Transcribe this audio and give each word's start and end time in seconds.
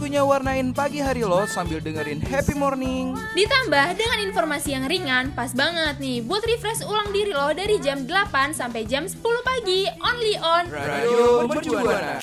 waktunya 0.00 0.24
warnain 0.24 0.72
pagi 0.72 0.96
hari 0.96 1.20
lo 1.20 1.44
sambil 1.44 1.76
dengerin 1.76 2.24
happy 2.24 2.56
morning. 2.56 3.12
Ditambah 3.36 4.00
dengan 4.00 4.32
informasi 4.32 4.72
yang 4.72 4.88
ringan, 4.88 5.36
pas 5.36 5.52
banget 5.52 6.00
nih 6.00 6.24
buat 6.24 6.40
refresh 6.40 6.88
ulang 6.88 7.12
diri 7.12 7.36
lo 7.36 7.52
dari 7.52 7.76
jam 7.84 8.08
8 8.08 8.56
sampai 8.56 8.88
jam 8.88 9.04
10 9.04 9.20
pagi, 9.20 9.84
only 10.00 10.40
on 10.40 10.72
Radio 10.72 11.44
Mercubuana. 11.44 12.16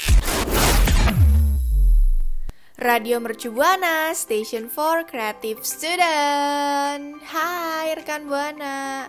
Radio 2.82 3.22
Mercu 3.22 3.54
Buana, 3.54 4.10
Station 4.18 4.74
for 4.74 5.06
Creative 5.06 5.62
Student. 5.62 7.22
Hai 7.30 7.94
rekan 7.94 8.26
Buana. 8.26 9.06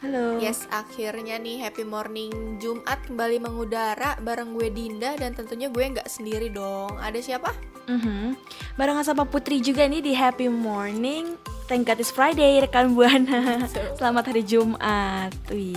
Halo. 0.00 0.40
Yes, 0.40 0.64
akhirnya 0.72 1.36
nih 1.36 1.60
happy 1.60 1.84
morning 1.84 2.56
Jumat 2.56 3.04
kembali 3.04 3.36
mengudara 3.36 4.16
bareng 4.24 4.56
gue 4.56 4.72
Dinda 4.72 5.12
dan 5.20 5.36
tentunya 5.36 5.68
gue 5.68 5.84
nggak 5.92 6.08
sendiri 6.08 6.48
dong. 6.48 6.96
Ada 6.96 7.20
siapa? 7.20 7.52
Mhm. 7.84 8.32
Barengan 8.80 9.04
sama 9.04 9.28
Putri 9.28 9.60
juga 9.60 9.84
nih 9.84 10.00
di 10.00 10.16
Happy 10.16 10.48
Morning. 10.48 11.36
Thank 11.68 11.84
God 11.84 12.00
it's 12.00 12.08
Friday 12.08 12.64
rekan 12.64 12.96
Buana. 12.96 13.68
Selamat 14.00 14.32
hari 14.32 14.40
Jumat. 14.40 15.36
Wih. 15.52 15.76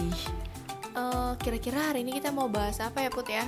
Eh, 0.95 1.31
kira-kira 1.43 1.91
hari 1.91 2.07
ini 2.07 2.15
kita 2.23 2.31
mau 2.31 2.47
bahas 2.47 2.79
apa 2.79 3.03
ya 3.03 3.11
Put 3.11 3.27
ya? 3.27 3.43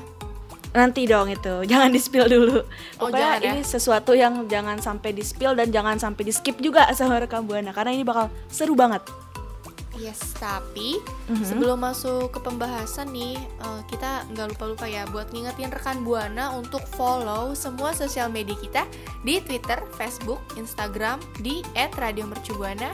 Nanti 0.75 1.07
dong 1.07 1.31
itu, 1.31 1.63
jangan 1.71 1.87
di 1.87 2.03
spill 2.03 2.27
dulu. 2.27 2.59
Oh, 2.99 3.07
Pokoknya 3.07 3.39
jangan 3.39 3.39
ya? 3.39 3.51
ini 3.55 3.61
sesuatu 3.63 4.11
yang 4.11 4.43
jangan 4.51 4.75
sampai 4.83 5.15
di 5.15 5.23
spill 5.23 5.55
dan 5.55 5.71
jangan 5.71 5.95
sampai 5.95 6.27
di 6.27 6.35
skip 6.35 6.59
juga 6.59 6.91
sama 6.91 7.23
rekan 7.23 7.47
Buana 7.47 7.71
karena 7.71 7.95
ini 7.95 8.03
bakal 8.03 8.27
seru 8.51 8.75
banget. 8.75 9.07
Yes, 9.95 10.35
tapi 10.35 10.99
Mhm. 11.31 11.45
sebelum 11.45 11.79
masuk 11.79 12.35
ke 12.35 12.39
pembahasan 12.43 13.15
nih, 13.15 13.39
eh, 13.39 13.81
kita 13.87 14.27
nggak 14.35 14.55
lupa-lupa 14.55 14.85
ya 14.85 15.07
buat 15.07 15.31
ngingetin 15.31 15.71
rekan 15.71 16.03
Buana 16.03 16.51
untuk 16.51 16.83
follow 16.99 17.55
semua 17.55 17.95
sosial 17.95 18.27
media 18.27 18.55
kita 18.59 18.83
di 19.23 19.39
Twitter, 19.39 19.79
Facebook, 19.95 20.43
Instagram 20.59 21.23
di 21.39 21.63
@radiomercubuana 21.75 22.91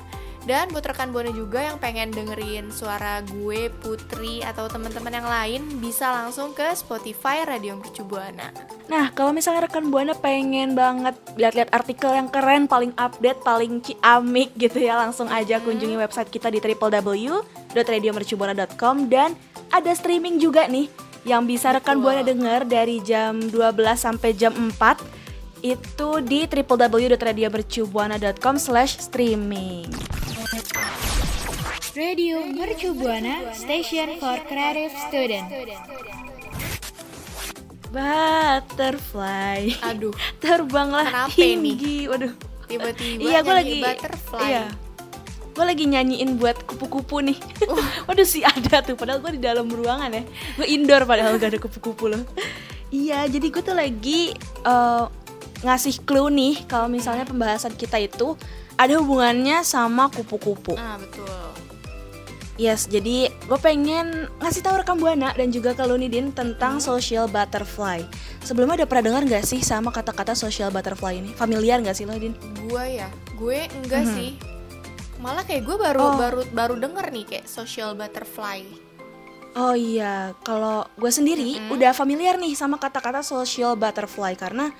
dan 0.49 0.73
buat 0.73 0.81
rekan 0.81 1.13
Buana 1.13 1.29
juga 1.29 1.61
yang 1.61 1.77
pengen 1.77 2.09
dengerin 2.09 2.73
suara 2.73 3.21
gue, 3.21 3.69
Putri 3.81 4.41
atau 4.41 4.65
teman-teman 4.65 5.13
yang 5.13 5.29
lain 5.29 5.61
bisa 5.77 6.09
langsung 6.09 6.57
ke 6.57 6.65
Spotify 6.73 7.45
Radio 7.45 7.77
Mercu 7.77 8.01
Buana. 8.01 8.49
Nah, 8.89 9.13
kalau 9.13 9.37
misalnya 9.37 9.69
rekan 9.69 9.93
Buana 9.93 10.17
pengen 10.17 10.73
banget 10.73 11.13
lihat-lihat 11.37 11.69
artikel 11.69 12.17
yang 12.17 12.25
keren, 12.33 12.65
paling 12.65 12.89
update, 12.97 13.37
paling 13.45 13.85
ciamik 13.85 14.49
gitu 14.57 14.81
ya, 14.81 14.97
langsung 14.97 15.29
aja 15.29 15.61
kunjungi 15.61 16.01
website 16.01 16.33
kita 16.33 16.49
di 16.49 16.57
www.radiomercubuana.com 16.57 19.13
dan 19.13 19.37
ada 19.69 19.93
streaming 19.93 20.41
juga 20.41 20.65
nih 20.65 20.89
yang 21.21 21.45
bisa 21.45 21.69
rekan 21.69 22.01
Betul. 22.01 22.17
Buana 22.17 22.25
denger 22.25 22.65
dari 22.65 22.97
jam 23.05 23.37
12 23.37 23.53
sampai 23.93 24.33
jam 24.33 24.57
4 24.57 25.21
itu 25.61 26.09
di 26.25 26.49
www.radiomercubuana.com 26.49 28.57
slash 28.57 28.97
streaming. 28.97 30.10
Radio 31.91 32.39
Mercu 32.47 32.95
Buana 32.95 33.51
Station 33.51 34.15
for 34.15 34.39
Creative 34.47 34.95
Student 35.11 35.51
Butterfly. 37.91 39.75
Aduh, 39.83 40.15
Terbanglah 40.43 41.27
Kenapa 41.27 41.35
tinggi. 41.35 42.07
Waduh. 42.07 42.31
tiba-tiba 42.71 43.19
Iya, 43.19 43.43
gue 43.43 43.51
lagi 43.51 43.73
butterfly. 43.83 44.39
Iya. 44.39 44.63
Gue 45.51 45.65
lagi 45.67 45.83
nyanyiin 45.91 46.39
buat 46.39 46.63
kupu-kupu 46.63 47.19
nih. 47.27 47.35
Waduh 48.07 48.23
sih 48.23 48.47
ada 48.47 48.79
tuh, 48.79 48.95
padahal 48.95 49.19
gue 49.19 49.35
di 49.35 49.43
dalam 49.43 49.67
ruangan 49.67 50.15
ya. 50.15 50.23
Gue 50.55 50.71
indoor 50.71 51.03
padahal 51.03 51.35
gak 51.35 51.51
ada 51.51 51.59
kupu-kupu 51.59 52.07
loh. 52.07 52.23
iya, 53.03 53.27
jadi 53.27 53.51
gue 53.51 53.59
tuh 53.59 53.75
lagi 53.75 54.31
eh, 54.63 55.05
ngasih 55.67 56.07
clue 56.07 56.31
nih 56.31 56.63
kalau 56.71 56.87
misalnya 56.87 57.27
pembahasan 57.27 57.75
kita 57.75 57.99
itu 57.99 58.39
ada 58.79 58.95
hubungannya 58.95 59.67
sama 59.67 60.07
kupu-kupu. 60.07 60.79
Ah, 60.79 60.95
betul. 60.95 61.50
Yes, 62.55 62.85
jadi 62.85 63.31
gue 63.31 63.59
pengen 63.59 64.27
ngasih 64.37 64.61
tahu 64.61 64.75
rekam 64.77 64.99
buana 64.99 65.31
dan 65.31 65.49
juga 65.49 65.71
ke 65.71 65.81
Lunidin 65.81 66.29
tentang 66.29 66.77
social 66.77 67.25
butterfly. 67.25 68.03
Sebelumnya 68.39 68.83
udah 68.83 68.87
pernah 68.87 69.05
dengar 69.07 69.21
gak 69.25 69.45
sih 69.45 69.59
sama 69.59 69.89
kata-kata 69.89 70.35
social 70.35 70.67
butterfly 70.67 71.15
ini? 71.15 71.31
Familiar 71.31 71.79
gak 71.79 71.95
sih 71.95 72.03
Lunidin? 72.03 72.35
Gue 72.61 72.99
ya, 72.99 73.07
gue 73.33 73.65
enggak 73.73 74.03
Mhm. 74.03 74.13
sih. 74.13 74.31
Malah 75.17 75.41
kayak 75.41 75.63
gue 75.63 75.77
baru 75.79 76.01
Oh. 76.01 76.17
baru 76.17 76.41
baru 76.49 76.75
denger 76.77 77.05
nih 77.09 77.25
kayak 77.25 77.45
social 77.45 77.93
butterfly. 77.93 78.61
Oh 79.51 79.75
iya, 79.75 80.31
kalau 80.41 80.87
gue 80.95 81.11
sendiri 81.11 81.55
Mm-mm. 81.55 81.75
udah 81.75 81.91
familiar 81.91 82.35
nih 82.35 82.53
sama 82.53 82.77
kata-kata 82.77 83.19
social 83.19 83.75
butterfly 83.75 84.31
karena 84.33 84.71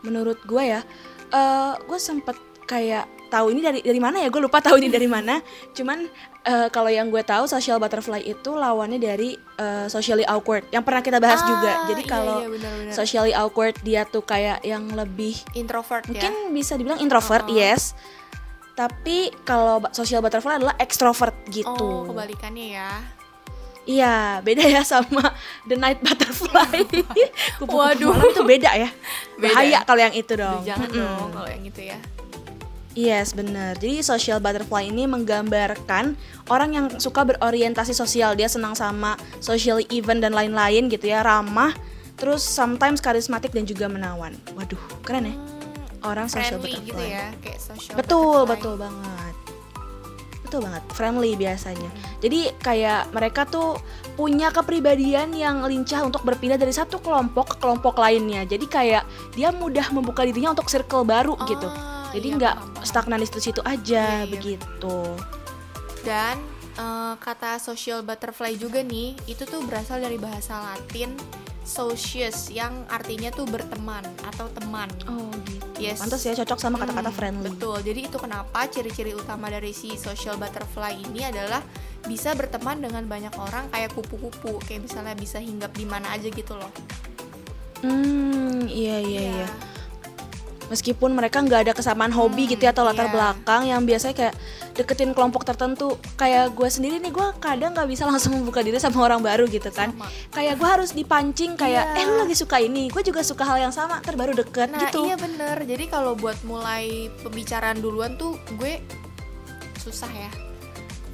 menurut 0.00 0.40
gue 0.42 0.64
ya, 0.64 0.80
eh 1.28 1.72
gue 1.78 1.98
sempet 1.98 2.36
kayak 2.64 3.08
tahu 3.28 3.50
ini 3.50 3.60
dari 3.60 3.80
dari 3.80 3.96
mana 3.96 4.20
ya? 4.20 4.28
Gue 4.28 4.40
lupa 4.40 4.60
tahu 4.60 4.76
ini 4.76 4.88
dari 4.88 5.08
mana. 5.08 5.40
Cuman 5.72 6.04
eh, 6.48 6.68
kalau 6.72 6.88
yang 6.88 7.12
gue 7.12 7.20
tahu 7.20 7.44
social 7.44 7.76
butterfly 7.76 8.24
itu 8.24 8.50
lawannya 8.50 8.96
dari 8.96 9.36
eh, 9.36 9.86
socially 9.86 10.24
awkward 10.24 10.64
yang 10.72 10.80
pernah 10.80 11.04
kita 11.04 11.20
bahas 11.20 11.44
juga. 11.44 11.68
Ah, 11.68 11.86
Jadi 11.86 12.02
iya, 12.02 12.10
kalau 12.10 12.36
iya, 12.40 12.48
benar-benar. 12.48 12.92
socially 12.96 13.34
awkward 13.36 13.76
dia 13.84 14.02
tuh 14.08 14.24
kayak 14.24 14.64
yang 14.64 14.88
lebih 14.90 15.36
introvert 15.52 16.08
mungkin 16.08 16.32
ya. 16.32 16.48
bisa 16.48 16.72
dibilang 16.74 16.98
introvert, 16.98 17.44
Uh-uh. 17.44 17.60
yes. 17.60 17.92
Tapi 18.72 19.34
kalau 19.42 19.82
social 19.90 20.22
butterfly 20.22 20.56
adalah 20.56 20.78
extrovert 20.78 21.34
gitu. 21.50 21.68
Oh, 21.68 22.06
kebalikannya 22.06 22.78
ya. 22.78 22.90
Iya, 23.88 24.44
beda 24.44 24.68
ya 24.68 24.84
sama 24.84 25.32
The 25.64 25.74
Night 25.74 26.04
Butterfly. 26.04 26.84
Kupu-kupu 27.58 28.12
Waduh. 28.12 28.36
itu 28.36 28.42
beda 28.44 28.70
ya. 28.76 28.92
Bahaya 29.40 29.80
ya? 29.80 29.80
kalau 29.82 30.00
yang 30.04 30.12
itu 30.12 30.32
dong. 30.36 30.60
Jangan 30.60 30.92
Mm-mm. 30.92 31.00
dong 31.00 31.28
kalau 31.32 31.48
yang 31.48 31.64
itu 31.64 31.80
ya. 31.88 31.98
Yes, 32.98 33.30
bener. 33.30 33.78
Jadi 33.78 34.02
social 34.02 34.42
butterfly 34.42 34.90
ini 34.90 35.06
menggambarkan 35.06 36.18
orang 36.50 36.70
yang 36.74 36.86
suka 36.98 37.22
berorientasi 37.22 37.94
sosial. 37.94 38.34
Dia 38.34 38.50
senang 38.50 38.74
sama 38.74 39.14
social 39.38 39.78
event 39.94 40.18
dan 40.18 40.34
lain-lain 40.34 40.90
gitu 40.90 41.06
ya, 41.06 41.22
ramah, 41.22 41.70
terus 42.18 42.42
sometimes 42.42 42.98
karismatik 42.98 43.54
dan 43.54 43.62
juga 43.62 43.86
menawan. 43.86 44.34
Waduh, 44.58 44.82
keren 45.06 45.30
ya. 45.30 45.36
Orang 46.02 46.26
social 46.26 46.58
Friendly 46.58 46.74
butterfly. 46.74 46.90
gitu 46.90 47.04
ya, 47.06 47.26
kayak 47.38 47.60
social 47.62 47.94
Betul, 47.94 48.42
butterfly. 48.42 48.50
betul 48.58 48.74
banget. 48.82 49.34
Betul 50.48 50.60
banget, 50.64 50.82
friendly 50.96 51.32
biasanya. 51.36 51.90
Jadi 52.18 52.40
kayak 52.64 53.12
mereka 53.14 53.44
tuh 53.46 53.78
punya 54.18 54.48
kepribadian 54.50 55.36
yang 55.36 55.62
lincah 55.62 56.02
untuk 56.02 56.26
berpindah 56.26 56.58
dari 56.58 56.74
satu 56.74 56.98
kelompok 56.98 57.54
ke 57.54 57.56
kelompok 57.62 57.94
lainnya. 58.00 58.42
Jadi 58.42 58.66
kayak 58.66 59.06
dia 59.38 59.54
mudah 59.54 59.86
membuka 59.94 60.26
dirinya 60.26 60.56
untuk 60.56 60.66
circle 60.66 61.06
baru 61.06 61.38
gitu. 61.46 61.68
Ah, 62.08 62.12
Jadi 62.14 62.26
iya, 62.26 62.36
nggak 62.36 62.54
paham. 62.56 62.84
stagnan 62.84 63.20
di 63.20 63.26
situ-situ 63.26 63.60
aja 63.62 64.04
Iya, 64.18 64.24
iya. 64.24 64.26
begitu. 64.26 64.96
Dan 66.00 66.36
eh, 66.74 67.14
kata 67.18 67.58
social 67.58 68.00
butterfly 68.00 68.54
juga 68.54 68.80
nih, 68.80 69.12
itu 69.26 69.44
tuh 69.44 69.60
berasal 69.62 70.00
dari 70.00 70.16
bahasa 70.16 70.56
Latin 70.64 71.12
socius 71.62 72.48
yang 72.48 72.88
artinya 72.88 73.28
tuh 73.28 73.44
berteman 73.44 74.00
atau 74.24 74.48
teman. 74.48 74.88
Oh 75.04 75.28
gitu. 75.44 75.68
Yes. 75.76 76.00
Pantas 76.00 76.24
ya 76.24 76.32
cocok 76.34 76.56
sama 76.56 76.80
kata-kata 76.80 77.06
Hmm, 77.06 77.14
friendly. 77.14 77.52
Betul. 77.52 77.78
Jadi 77.84 78.00
itu 78.08 78.16
kenapa 78.16 78.64
ciri-ciri 78.66 79.12
utama 79.12 79.46
dari 79.46 79.70
si 79.70 79.94
social 79.94 80.34
butterfly 80.34 80.96
ini 80.96 81.28
adalah 81.28 81.60
bisa 82.02 82.32
berteman 82.32 82.80
dengan 82.80 83.04
banyak 83.04 83.30
orang 83.36 83.68
kayak 83.68 83.92
kupu-kupu, 83.92 84.58
kayak 84.64 84.88
misalnya 84.88 85.12
bisa 85.12 85.38
hinggap 85.38 85.76
di 85.76 85.84
mana 85.84 86.08
aja 86.10 86.26
gitu 86.26 86.56
loh. 86.56 86.72
Hmm, 87.78 88.66
iya 88.66 88.98
iya 88.98 89.22
iya. 89.44 89.48
Meskipun 90.68 91.12
mereka 91.12 91.40
nggak 91.40 91.60
ada 91.64 91.72
kesamaan 91.72 92.12
hobi 92.12 92.44
gitu 92.46 92.60
ya 92.60 92.70
atau 92.70 92.84
latar 92.84 93.08
iya. 93.08 93.12
belakang 93.12 93.62
yang 93.64 93.80
biasanya 93.82 94.14
kayak 94.14 94.34
deketin 94.74 95.12
kelompok 95.12 95.42
tertentu. 95.42 95.96
Kayak 96.14 96.52
gue 96.52 96.68
sendiri 96.68 96.96
nih 96.98 97.08
gue 97.08 97.26
kadang 97.38 97.72
nggak 97.72 97.88
bisa 97.88 98.04
langsung 98.10 98.36
membuka 98.36 98.60
diri 98.60 98.76
sama 98.76 99.00
orang 99.02 99.20
baru 99.20 99.44
gitu 99.44 99.68
kan. 99.68 99.90
Sama. 99.90 100.06
Kayak 100.30 100.54
gue 100.56 100.68
harus 100.68 100.90
dipancing 100.92 101.52
kayak 101.54 101.84
Iya. 101.88 102.00
eh 102.00 102.04
lu 102.04 102.14
lagi 102.18 102.34
suka 102.34 102.56
ini, 102.58 102.88
gue 102.88 103.00
juga 103.00 103.20
suka 103.20 103.42
hal 103.42 103.58
yang 103.60 103.72
sama, 103.72 103.98
ntar 103.98 104.14
baru 104.14 104.32
deket 104.32 104.68
Nah 104.68 104.82
gitu. 104.84 105.04
iya 105.04 105.16
bener. 105.16 105.56
Jadi 105.58 105.84
kalau 105.86 106.12
buat 106.12 106.36
mulai 106.42 107.08
pembicaraan 107.20 107.78
duluan 107.78 108.14
tuh 108.14 108.36
gue 108.54 108.78
susah 109.78 110.10
ya. 110.10 110.30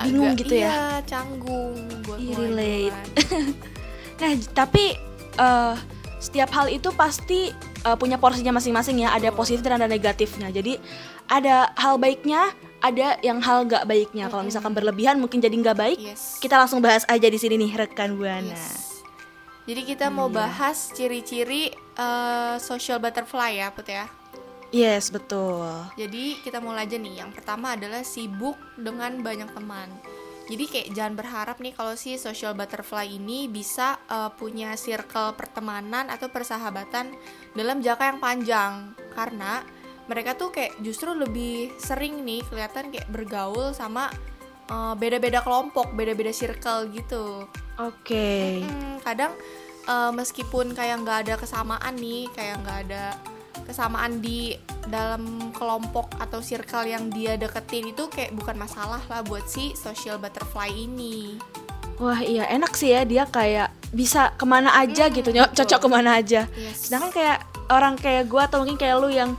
bingung 0.00 0.34
Agak- 0.34 0.40
gitu 0.42 0.54
ya. 0.58 0.68
Iya, 0.68 0.80
canggung 1.06 1.78
buat 2.02 2.18
relate. 2.20 2.98
Nah, 4.14 4.30
tapi 4.54 4.94
eh, 5.36 5.74
setiap 6.24 6.48
hal 6.56 6.72
itu 6.72 6.88
pasti 6.96 7.52
eh, 7.84 7.96
punya 8.00 8.16
porsinya 8.16 8.56
masing-masing 8.56 9.04
ya. 9.04 9.12
Ada 9.12 9.28
positif 9.28 9.60
dan 9.60 9.76
ada 9.76 9.84
negatifnya. 9.84 10.48
Jadi 10.48 10.80
ada 11.28 11.68
hal 11.76 12.00
baiknya, 12.00 12.48
ada 12.80 13.20
yang 13.20 13.44
hal 13.44 13.68
nggak 13.68 13.84
baiknya. 13.84 14.32
Kalau 14.32 14.40
misalkan 14.40 14.72
berlebihan 14.72 15.20
mungkin 15.20 15.44
jadi 15.44 15.52
nggak 15.52 15.76
baik. 15.76 15.98
Yes. 16.00 16.40
Kita 16.40 16.56
langsung 16.56 16.80
bahas 16.80 17.04
aja 17.04 17.28
di 17.28 17.36
sini 17.36 17.60
nih 17.60 17.84
rekan 17.84 18.16
buana. 18.16 18.56
Yes. 18.56 19.04
Jadi 19.64 19.80
kita 19.84 20.12
mau 20.12 20.28
Iya. 20.28 20.36
bahas 20.44 20.92
ciri-ciri 20.92 21.72
eh, 21.94 22.56
social 22.58 22.96
butterfly 22.98 23.60
ya, 23.60 23.68
Put 23.70 23.88
ya. 23.88 24.08
Yes, 24.74 25.14
betul. 25.14 25.70
Jadi 25.94 26.42
kita 26.42 26.58
mulai 26.58 26.90
aja 26.90 26.98
nih. 26.98 27.22
Yang 27.22 27.38
pertama 27.38 27.78
adalah 27.78 28.02
sibuk 28.02 28.58
dengan 28.74 29.22
banyak 29.22 29.46
teman. 29.54 29.86
Jadi 30.44 30.64
kayak 30.68 30.88
jangan 30.92 31.14
berharap 31.16 31.56
nih 31.56 31.72
kalau 31.72 31.96
si 31.96 32.20
social 32.20 32.52
butterfly 32.52 33.08
ini 33.08 33.48
bisa 33.48 33.96
eh, 34.12 34.30
punya 34.36 34.76
circle 34.76 35.32
pertemanan 35.32 36.12
atau 36.12 36.28
persahabatan 36.28 37.16
dalam 37.56 37.80
jangka 37.80 38.04
yang 38.04 38.20
panjang 38.20 38.72
karena 39.16 39.64
mereka 40.04 40.36
tuh 40.36 40.52
kayak 40.52 40.76
justru 40.84 41.16
lebih 41.16 41.72
sering 41.80 42.20
nih 42.28 42.44
kelihatan 42.44 42.92
kayak 42.92 43.08
bergaul 43.08 43.72
sama 43.72 44.12
eh, 44.68 44.94
beda-beda 45.00 45.40
kelompok, 45.40 45.96
beda-beda 45.96 46.32
circle 46.32 46.92
gitu. 46.92 47.48
Oke. 47.80 48.60
Hmm, 48.60 49.00
kadang 49.00 49.32
eh, 49.88 50.12
meskipun 50.12 50.76
kayak 50.76 51.00
nggak 51.00 51.18
ada 51.24 51.34
kesamaan 51.40 51.96
nih, 51.96 52.28
kayak 52.36 52.60
nggak 52.60 52.78
ada 52.88 53.04
kesamaan 53.64 54.18
di 54.18 54.54
dalam 54.84 55.24
kelompok 55.50 56.12
atau 56.18 56.38
circle 56.38 56.84
yang 56.84 57.08
dia 57.08 57.34
deketin 57.34 57.88
itu 57.88 58.06
kayak 58.06 58.32
bukan 58.32 58.54
masalah 58.54 59.00
lah 59.02 59.20
buat 59.22 59.44
si 59.44 59.72
social 59.74 60.16
butterfly 60.16 60.68
ini. 60.68 61.40
Wah 61.94 62.18
iya 62.18 62.44
enak 62.46 62.72
sih 62.72 62.90
ya 62.90 63.02
dia 63.02 63.24
kayak 63.24 63.70
bisa 63.90 64.32
ke 64.32 64.44
mana 64.44 64.74
aja 64.74 65.06
gitu, 65.08 65.30
Hmm, 65.30 65.38
nyok- 65.40 65.54
cocok 65.54 65.78
betul. 65.78 65.84
ke 65.84 65.96
mana 65.96 66.10
aja. 66.14 66.42
Yes. 66.52 66.90
Sedangkan 66.90 67.10
kayak 67.10 67.38
orang 67.66 67.94
kayak 67.94 68.26
gue 68.26 68.40
atau 68.40 68.60
mungkin 68.60 68.74
kayak 68.74 68.96
lu 68.98 69.08
yang 69.08 69.30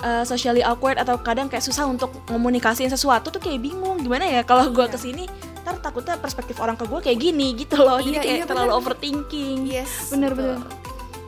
uh, 0.00 0.20
socially 0.22 0.60
awkward 0.60 0.96
atau 0.96 1.16
kadang 1.16 1.46
kayak 1.46 1.62
susah 1.62 1.86
untuk 1.86 2.10
komunikasiin 2.26 2.88
sesuatu 2.88 3.30
tuh 3.30 3.38
kayak 3.38 3.62
bingung 3.62 3.96
gimana 3.98 4.24
ya 4.24 4.42
kalau 4.42 4.68
gue 4.68 4.80
Iya. 4.80 4.90
ke 4.90 4.98
sini 4.98 5.24
ntar 5.60 5.76
takutnya 5.78 6.16
perspektif 6.16 6.56
orang 6.56 6.74
ke 6.74 6.84
gue 6.84 7.00
kayak 7.00 7.18
gini 7.18 7.52
gitu 7.54 7.78
loh 7.78 7.96
jadi 7.98 8.10
Iya, 8.10 8.22
kayak 8.22 8.36
iya, 8.38 8.44
terlalu 8.44 8.64
bener. 8.66 8.80
overthinking 8.80 9.58
yes, 9.66 10.08
bener-bener 10.08 10.56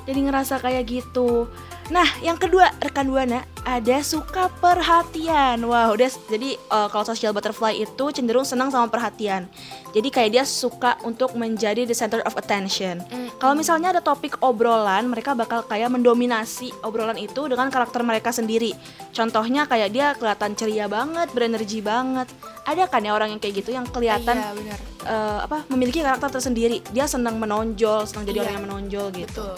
jadi 0.02 0.18
ngerasa 0.22 0.54
kayak 0.58 0.82
gitu 0.84 1.46
nah 1.88 2.06
yang 2.20 2.36
kedua 2.36 2.70
rekan 2.78 3.08
buana 3.08 3.42
ada 3.62 4.02
suka 4.02 4.50
perhatian 4.58 5.62
wow 5.62 5.92
udah 5.92 6.08
jadi 6.26 6.58
uh, 6.68 6.86
kalau 6.86 7.04
social 7.04 7.30
butterfly 7.30 7.72
itu 7.72 8.04
cenderung 8.10 8.42
senang 8.42 8.68
sama 8.68 8.86
perhatian 8.86 9.46
jadi 9.90 10.08
kayak 10.08 10.30
dia 10.32 10.44
suka 10.44 10.98
untuk 11.02 11.34
menjadi 11.34 11.82
the 11.82 11.92
center 11.92 12.22
of 12.22 12.34
attention 12.34 13.02
Mm, 13.04 13.28
kalau 13.36 13.52
misalnya 13.52 13.90
ada 13.90 14.00
topik 14.00 14.38
obrolan, 14.40 15.10
mereka 15.10 15.34
bakal 15.34 15.60
kayak 15.62 15.90
mendominasi 15.90 16.70
obrolan 16.80 17.18
itu 17.18 17.44
dengan 17.44 17.68
karakter 17.68 18.00
mereka 18.00 18.30
sendiri. 18.30 18.70
Contohnya 19.10 19.66
kayak 19.66 19.90
dia 19.90 20.14
kelihatan 20.14 20.54
ceria 20.54 20.86
banget, 20.86 21.26
berenergi 21.34 21.82
banget. 21.82 22.30
Ada 22.62 22.86
kan 22.86 23.02
ya 23.02 23.12
orang 23.12 23.34
yang 23.34 23.40
kayak 23.42 23.60
gitu 23.60 23.74
yang 23.74 23.84
kelihatan 23.84 24.38
Iya, 24.38 24.50
benar. 24.54 24.78
eh, 25.04 25.38
apa 25.42 25.58
memiliki 25.68 26.00
karakter 26.00 26.30
tersendiri. 26.30 26.80
Dia 26.94 27.04
senang 27.04 27.36
menonjol, 27.36 28.06
senang 28.06 28.24
jadi 28.24 28.38
Iya. 28.38 28.42
orang 28.46 28.54
yang 28.54 28.64
menonjol 28.64 29.06
gitu. 29.12 29.42
Betul. 29.42 29.56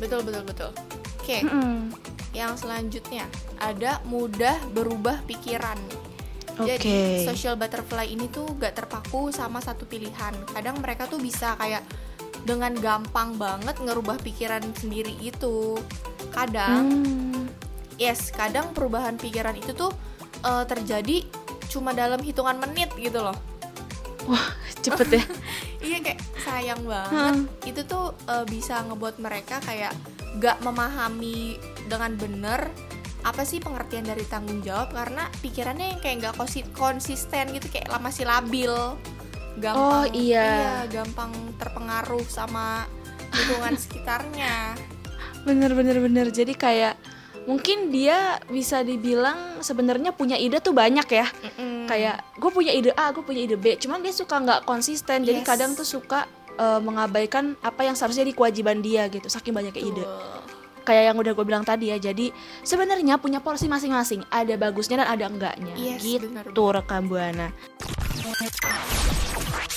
Betul, 0.00 0.20
betul, 0.26 0.42
betul. 0.44 0.70
Oke, 1.30 1.46
Mm-mm. 1.46 1.94
yang 2.34 2.58
selanjutnya 2.58 3.22
ada 3.56 4.02
mudah 4.02 4.58
berubah 4.74 5.22
pikiran. 5.30 5.78
Oke. 6.58 6.74
Jadi 6.74 7.22
social 7.22 7.54
butterfly 7.54 8.04
ini 8.04 8.26
tuh 8.26 8.50
gak 8.58 8.74
terpaku 8.74 9.30
sama 9.30 9.62
satu 9.62 9.86
pilihan. 9.86 10.34
Kadang 10.50 10.82
mereka 10.82 11.06
tuh 11.06 11.16
bisa 11.16 11.54
kayak 11.54 11.86
dengan 12.42 12.74
gampang 12.74 13.38
banget 13.38 13.78
ngerubah 13.78 14.18
pikiran 14.20 14.60
sendiri 14.74 15.14
itu. 15.22 15.78
Kadang, 16.34 16.90
Hmm. 16.90 17.46
yes, 17.94 18.34
kadang 18.34 18.74
perubahan 18.74 19.14
pikiran 19.14 19.54
itu 19.54 19.70
tuh 19.70 19.94
eh, 20.40 20.64
terjadi 20.66 21.24
cuma 21.70 21.94
dalam 21.94 22.18
hitungan 22.18 22.58
menit 22.58 22.90
gitu 22.98 23.22
loh. 23.22 23.36
Cepet 24.80 25.08
ya. 25.14 25.24
Iya 25.80 25.96
kayak 26.04 26.20
sayang 26.44 26.82
banget. 26.84 27.34
Itu 27.64 27.80
tuh 27.86 28.12
eh, 28.26 28.44
bisa 28.44 28.84
ngebuat 28.84 29.16
mereka 29.16 29.62
kayak 29.64 29.96
gak 30.36 30.62
memahami 30.62 31.58
dengan 31.84 32.14
bener 32.14 32.70
apa 33.20 33.42
sih 33.42 33.58
pengertian 33.58 34.02
dari 34.02 34.24
tanggung 34.24 34.60
jawab 34.60 34.90
karena 34.90 35.28
pikirannya 35.40 35.92
yang 35.92 36.00
kayak 36.00 36.16
nggak 36.20 36.34
konsi- 36.36 36.70
konsisten 36.72 37.50
gitu 37.50 37.68
kayak 37.68 37.88
lah 37.88 37.98
masih 37.98 38.24
labil 38.24 38.72
gampang 39.56 39.76
Oh, 39.76 40.04
iya. 40.08 40.86
gampang 40.86 41.28
terpengaruh 41.58 42.24
sama 42.24 42.88
lingkungan 43.30 43.76
sekitarnya 43.82 44.72
Bener 45.40 45.72
bener 45.72 45.96
bener. 45.98 46.28
Jadi 46.28 46.52
kayak 46.52 47.00
mungkin 47.42 47.88
dia 47.88 48.36
bisa 48.46 48.80
dibilang 48.80 49.58
sebenarnya 49.58 50.12
punya 50.12 50.36
ide 50.36 50.60
tuh 50.60 50.72
banyak 50.72 51.08
ya. 51.10 51.24
Mm-mm. 51.26 51.88
kayak 51.88 52.22
gue 52.36 52.50
punya 52.50 52.70
ide 52.70 52.92
A, 52.94 53.08
gue 53.10 53.20
punya 53.20 53.42
ide 53.42 53.56
B, 53.56 53.74
cuman 53.74 53.98
dia 53.98 54.12
suka 54.12 54.36
nggak 54.36 54.62
konsisten, 54.62 55.24
jadi 55.24 55.40
Yes. 55.40 55.48
kadang 55.48 55.72
tuh 55.72 55.82
suka 55.82 56.28
eh, 56.60 56.80
mengabaikan 56.84 57.56
apa 57.64 57.88
yang 57.88 57.96
seharusnya 57.96 58.28
jadi 58.28 58.36
kewajiban 58.36 58.84
dia 58.84 59.08
gitu, 59.08 59.32
saking 59.32 59.56
banyaknya 59.56 59.80
ide. 59.80 60.04
Kayak 60.84 61.12
yang 61.12 61.16
udah 61.16 61.32
gue 61.32 61.44
bilang 61.48 61.64
tadi 61.64 61.92
ya, 61.92 61.96
jadi 61.96 62.32
sebenarnya 62.64 63.16
punya 63.16 63.40
porsi 63.40 63.68
masing-masing, 63.68 64.24
ada 64.28 64.52
bagusnya 64.60 65.04
dan 65.04 65.08
ada 65.12 65.24
enggaknya, 65.28 65.72
Yes, 65.76 66.04
gitu 66.04 66.28
benar-benar. 66.28 66.72
rekam 66.76 67.02
buana. 67.08 67.48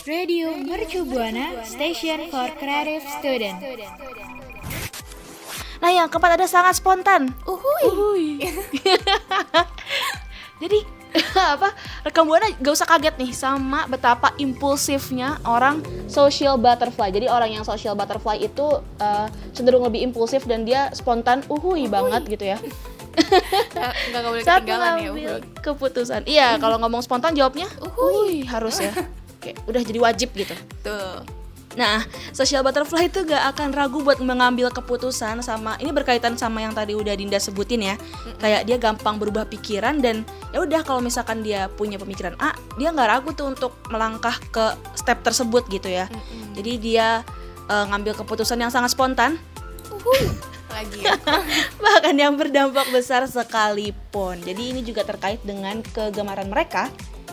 Radio 0.04 0.52
Mercu 0.60 1.08
Buana 1.08 1.64
Station 1.64 2.28
for 2.28 2.52
Creative 2.60 3.04
Student. 3.20 3.56
Nah 5.80 5.92
yang 5.92 6.12
keempat 6.12 6.40
ada 6.40 6.48
sangat 6.48 6.76
spontan. 6.80 7.32
Uhuy. 7.48 7.84
Uhuy. 7.88 8.28
jadi 10.64 10.80
apa? 11.56 11.69
Rekam 12.01 12.25
buana 12.25 12.50
gak 12.54 12.74
usah 12.74 12.88
kaget 12.88 13.15
nih 13.18 13.31
sama 13.31 13.86
betapa 13.86 14.33
impulsifnya 14.36 15.38
orang 15.44 15.80
social 16.06 16.57
butterfly. 16.57 17.10
Jadi 17.10 17.27
orang 17.27 17.51
yang 17.51 17.63
social 17.63 17.94
butterfly 17.94 18.38
itu 18.38 18.65
eh, 18.98 19.25
cenderung 19.51 19.86
lebih 19.86 20.01
impulsif 20.01 20.44
dan 20.44 20.63
dia 20.63 20.89
spontan 20.92 21.45
uhui 21.48 21.86
banget 21.86 22.25
gitu 22.27 22.45
ya. 22.45 22.57
Nggak- 23.13 23.95
nggak 24.10 24.21
boleh 24.25 24.42
saat 24.42 24.62
ketinggalan 24.65 24.94
ya 24.98 25.10
uhuy. 25.12 25.25
keputusan. 25.62 26.22
Iya 26.25 26.58
kalau 26.58 26.82
ngomong 26.82 27.05
spontan 27.05 27.38
jawabnya 27.38 27.70
Uhuy. 27.77 28.41
uhui 28.41 28.50
harus 28.50 28.82
ya. 28.82 28.89
Kayak 29.38 29.62
udah 29.70 29.82
jadi 29.86 30.00
wajib 30.01 30.29
gitu. 30.34 30.55
Tuh 30.82 31.22
Nah, 31.74 32.06
social 32.32 32.62
butterfly 32.62 33.10
itu 33.10 33.25
gak 33.25 33.58
akan 33.58 33.74
ragu 33.74 34.06
buat 34.06 34.22
mengambil 34.22 34.70
keputusan 34.70 35.42
sama 35.42 35.74
ini 35.82 35.89
berkaitan 35.89 36.38
sama 36.38 36.62
yang 36.62 36.74
tadi 36.74 36.94
udah 36.94 37.18
Dinda 37.18 37.42
sebutin 37.42 37.82
ya. 37.82 37.96
Kayak 38.38 38.62
dia 38.70 38.77
gampang 38.77 39.18
berubah 39.18 39.50
pikiran 39.50 39.98
dan 40.01 40.22
ya 40.53 40.62
udah 40.62 40.86
kalau 40.86 41.01
misalkan 41.01 41.42
dia 41.42 41.70
punya 41.74 41.98
pemikiran 41.98 42.38
A, 42.38 42.53
dia 42.77 42.94
nggak 42.94 43.10
ragu 43.10 43.30
tuh 43.34 43.50
untuk 43.50 43.74
melangkah 43.89 44.38
ke 44.53 44.77
step 44.94 45.25
tersebut 45.25 45.65
gitu 45.74 45.89
ya. 45.89 46.06
Mm-mm. 46.10 46.53
Jadi 46.53 46.72
dia 46.77 47.25
eh, 47.70 47.86
ngambil 47.89 48.22
keputusan 48.22 48.62
yang 48.62 48.70
sangat 48.70 48.94
spontan, 48.94 49.42
lagi 50.74 51.00
ya 51.06 51.15
bahkan 51.84 52.15
yang 52.18 52.34
berdampak 52.36 52.89
besar 52.89 53.24
sekalipun. 53.30 54.42
Jadi 54.42 54.74
ini 54.74 54.82
juga 54.82 55.06
terkait 55.06 55.39
dengan 55.46 55.80
kegemaran 55.86 56.50
mereka 56.50 56.89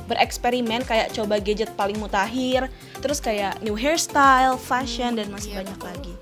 bereksperimen 0.08 0.86
kayak 0.86 1.12
coba 1.12 1.42
gadget 1.42 1.72
paling 1.74 1.98
mutakhir, 1.98 2.70
terus 3.00 3.18
kayak 3.18 3.58
new 3.60 3.74
hairstyle, 3.74 4.56
fashion 4.56 5.18
dan 5.18 5.28
masih 5.28 5.56
iya, 5.56 5.58
banyak 5.64 5.78
betul. 5.80 5.90
lagi. 5.90 6.14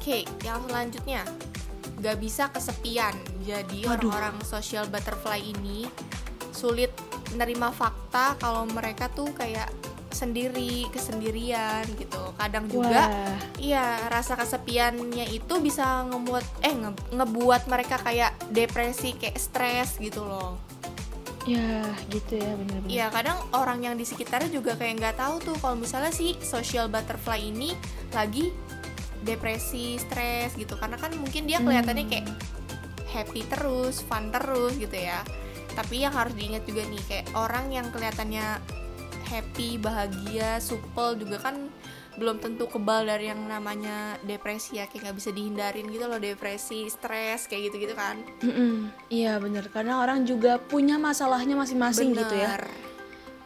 Oke, 0.00 0.24
yang 0.48 0.64
selanjutnya 0.64 1.22
gak 2.00 2.16
bisa 2.18 2.48
kesepian. 2.48 3.12
Jadi 3.44 3.84
orang-orang 3.84 4.40
social 4.48 4.88
butterfly 4.88 5.38
ini 5.38 5.84
sulit 6.56 6.88
menerima 7.36 7.68
fakta 7.70 8.34
kalau 8.40 8.64
mereka 8.64 9.12
tuh 9.12 9.28
kayak 9.36 9.68
sendiri, 10.08 10.88
kesendirian 10.90 11.84
gitu. 12.00 12.32
Kadang 12.40 12.66
juga 12.72 13.12
Wah. 13.12 13.36
iya 13.60 14.08
rasa 14.08 14.40
kesepiannya 14.40 15.30
itu 15.36 15.60
bisa 15.60 16.08
ngebuat 16.08 16.46
eh 16.64 16.74
nge- 16.74 17.14
ngebuat 17.20 17.62
mereka 17.68 18.00
kayak 18.00 18.34
depresi, 18.48 19.14
kayak 19.20 19.36
stres 19.36 20.00
gitu 20.00 20.24
loh. 20.24 20.56
Ya, 21.48 21.88
gitu 22.12 22.36
ya 22.36 22.52
bener-bener. 22.52 22.90
Iya, 22.90 23.06
kadang 23.08 23.40
orang 23.56 23.80
yang 23.80 23.94
di 23.96 24.04
sekitarnya 24.04 24.52
juga 24.52 24.76
kayak 24.76 24.94
nggak 25.00 25.16
tahu 25.16 25.34
tuh 25.40 25.56
kalau 25.56 25.76
misalnya 25.80 26.12
si 26.12 26.36
social 26.44 26.92
butterfly 26.92 27.40
ini 27.40 27.72
lagi 28.12 28.52
depresi, 29.24 29.96
stres 29.96 30.52
gitu. 30.56 30.76
Karena 30.76 31.00
kan 31.00 31.16
mungkin 31.16 31.48
dia 31.48 31.64
kelihatannya 31.64 32.04
kayak 32.12 32.26
happy 33.08 33.42
terus, 33.48 34.04
fun 34.04 34.28
terus 34.28 34.76
gitu 34.76 34.92
ya. 34.92 35.24
Tapi 35.72 36.04
yang 36.04 36.12
harus 36.12 36.36
diingat 36.36 36.68
juga 36.68 36.84
nih 36.84 37.02
kayak 37.08 37.26
orang 37.32 37.72
yang 37.72 37.88
kelihatannya 37.88 38.60
happy, 39.30 39.78
bahagia, 39.80 40.60
supel 40.60 41.16
juga 41.16 41.40
kan 41.40 41.72
belum 42.18 42.42
tentu 42.42 42.66
kebal 42.66 43.06
dari 43.06 43.30
yang 43.30 43.46
namanya 43.46 44.18
depresi 44.26 44.82
ya 44.82 44.90
kayak 44.90 45.10
nggak 45.10 45.16
bisa 45.22 45.30
dihindarin 45.30 45.86
gitu 45.86 46.10
loh 46.10 46.18
depresi 46.18 46.90
stres 46.90 47.46
kayak 47.46 47.70
gitu 47.70 47.86
gitu 47.86 47.94
kan 47.94 48.18
Mm-mm. 48.42 48.90
Iya 49.06 49.38
bener 49.38 49.70
karena 49.70 50.02
orang 50.02 50.26
juga 50.26 50.58
punya 50.58 50.98
masalahnya 50.98 51.54
masing-masing 51.54 52.10
gitu 52.14 52.34
ya. 52.34 52.58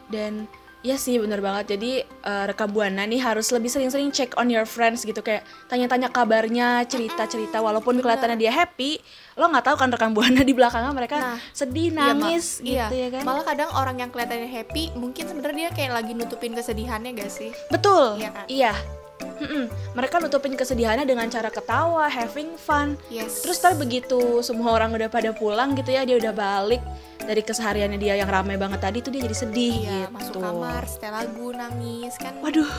Dan 0.09 0.49
ya 0.85 0.95
sih 0.95 1.17
bener 1.17 1.41
banget. 1.41 1.73
Jadi 1.73 1.91
eh, 2.05 2.43
rekam 2.45 2.69
buana 2.69 3.01
nih 3.03 3.17
harus 3.17 3.49
lebih 3.49 3.67
sering-sering 3.67 4.09
check 4.09 4.37
on 4.37 4.45
your 4.47 4.63
friends 4.63 5.01
gitu 5.01 5.17
kayak 5.19 5.41
tanya-tanya 5.65 6.07
kabarnya, 6.07 6.85
cerita-cerita 6.85 7.57
walaupun 7.57 7.97
kelihatannya 7.97 8.37
dia 8.37 8.53
happy, 8.53 9.01
lo 9.33 9.49
nggak 9.49 9.65
tahu 9.65 9.75
kan 9.75 9.89
rekam 9.89 10.13
buana 10.13 10.39
di 10.39 10.53
belakangnya 10.53 10.93
mereka 10.93 11.17
Nah, 11.17 11.37
sedih, 11.49 11.89
Iya, 11.89 11.97
nangis 12.13 12.61
Iya. 12.61 12.85
gitu 12.87 12.95
ya 12.95 13.07
kan. 13.09 13.21
malah 13.25 13.41
kadang 13.41 13.69
orang 13.73 13.97
yang 13.97 14.09
kelihatannya 14.09 14.45
happy 14.47 14.93
mungkin 14.93 15.25
sebenarnya 15.25 15.57
dia 15.57 15.71
kayak 15.73 15.91
lagi 15.95 16.11
nutupin 16.13 16.53
kesedihannya 16.53 17.15
gak 17.15 17.31
sih 17.31 17.49
Betul. 17.67 18.21
Iya 18.21 18.29
kan? 18.29 18.45
Iya. 18.45 18.73
Mm-mm. 19.15 19.65
Mereka 19.93 20.19
nutupin 20.19 20.53
kesedihannya 20.53 21.03
dengan 21.03 21.25
cara 21.27 21.47
ketawa, 21.47 22.05
having 22.05 22.55
fun. 22.55 22.99
yes 23.07 23.41
Terus 23.41 23.57
ntar 23.57 23.73
begitu 23.73 24.39
semua 24.41 24.71
orang 24.71 24.91
udah 24.91 25.07
pada 25.07 25.31
pulang 25.31 25.71
gitu 25.73 25.89
ya, 25.89 26.03
dia 26.03 26.15
udah 26.15 26.31
balik 26.31 26.83
dari 27.25 27.41
kesehariannya 27.41 27.99
dia 27.99 28.15
yang 28.15 28.29
ramai 28.29 28.55
banget 28.55 28.79
tadi 28.79 29.01
tuh 29.01 29.09
dia 29.09 29.25
jadi 29.25 29.37
sedih 29.37 29.75
iya 29.81 29.99
gitu. 30.05 30.13
masuk 30.13 30.33
kamar 30.39 30.83
setel 30.85 31.11
lagu 31.11 31.47
nangis 31.51 32.13
kan 32.21 32.33
Waduh. 32.39 32.69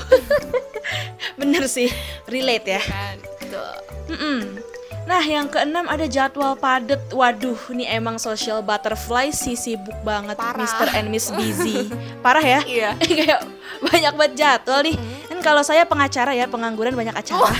Bener 1.41 1.67
sih, 1.67 1.91
relate 2.31 2.79
ya. 2.79 2.83
kan 2.87 3.19
Mm-mm. 4.07 4.63
Nah, 5.07 5.23
yang 5.23 5.47
keenam 5.47 5.87
ada 5.87 6.03
jadwal 6.11 6.59
padet. 6.59 6.99
Waduh, 7.15 7.55
ini 7.71 7.87
emang 7.87 8.19
social 8.19 8.59
butterfly 8.59 9.31
sih 9.31 9.55
sibuk 9.55 9.95
banget 10.03 10.35
Parah. 10.35 10.59
Mr. 10.59 10.89
and 10.99 11.09
Miss 11.15 11.31
Busy. 11.39 11.87
Parah 12.27 12.43
ya? 12.43 12.61
Iya. 12.67 12.91
Kayak 13.07 13.41
banyak 13.79 14.13
banget 14.19 14.33
jadwal 14.35 14.83
nih. 14.83 14.99
Kan 15.31 15.39
kalau 15.47 15.63
saya 15.63 15.87
pengacara 15.87 16.35
ya, 16.35 16.51
pengangguran 16.51 16.99
banyak 16.99 17.15
acara. 17.15 17.55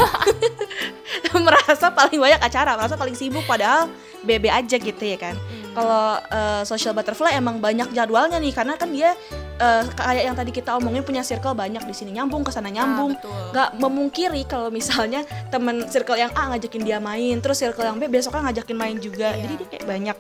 merasa 1.47 1.87
paling 1.95 2.19
banyak 2.19 2.43
acara, 2.43 2.75
merasa 2.75 2.99
paling 2.99 3.15
sibuk 3.15 3.47
padahal 3.47 3.87
bebe 4.27 4.51
aja 4.51 4.75
gitu 4.75 5.05
ya 5.07 5.15
kan. 5.15 5.39
Kalau 5.77 6.17
eh, 6.33 6.63
social 6.65 6.97
butterfly 6.97 7.37
emang 7.37 7.61
banyak 7.61 7.93
jadwalnya 7.93 8.41
nih 8.41 8.57
karena 8.57 8.81
kan 8.81 8.89
dia 8.89 9.13
eh, 9.61 9.85
kayak 9.93 10.25
yang 10.33 10.37
tadi 10.37 10.51
kita 10.57 10.73
omongin 10.81 11.05
punya 11.05 11.21
circle 11.21 11.53
banyak 11.53 11.85
di 11.85 11.93
sini 11.93 12.17
nyambung 12.17 12.41
ke 12.41 12.49
sana 12.49 12.73
nyambung. 12.73 13.13
Ah, 13.13 13.21
betul. 13.21 13.45
Nggak 13.53 13.71
memungkiri 13.77 14.43
kalau 14.49 14.73
misalnya 14.73 15.21
temen 15.53 15.85
circle 15.93 16.17
yang 16.17 16.33
A 16.33 16.57
ngajakin 16.57 16.81
dia 16.81 16.97
main, 16.97 17.37
terus 17.45 17.61
circle 17.61 17.85
yang 17.85 18.01
B 18.01 18.09
besoknya 18.09 18.49
ngajakin 18.49 18.77
main 18.81 18.97
juga. 18.97 19.37
Iya. 19.37 19.45
Jadi 19.45 19.53
dia 19.61 19.69
kayak 19.69 19.85
banyak 19.85 20.19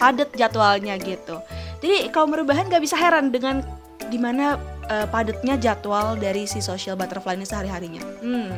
padat 0.00 0.28
jadwalnya 0.32 0.96
gitu. 1.00 1.36
Jadi 1.84 2.08
kalau 2.08 2.32
merubahan 2.32 2.68
nggak 2.68 2.80
bisa 2.80 2.96
heran 2.96 3.28
dengan 3.28 3.60
di 4.06 4.16
mana 4.16 4.56
eh, 4.90 5.06
padatnya 5.10 5.54
jadwal 5.58 6.18
dari 6.18 6.46
si 6.48 6.62
social 6.62 6.94
butterfly 6.98 7.34
ini 7.34 7.46
sehari 7.46 7.70
harinya. 7.70 8.02
Hmm, 8.22 8.52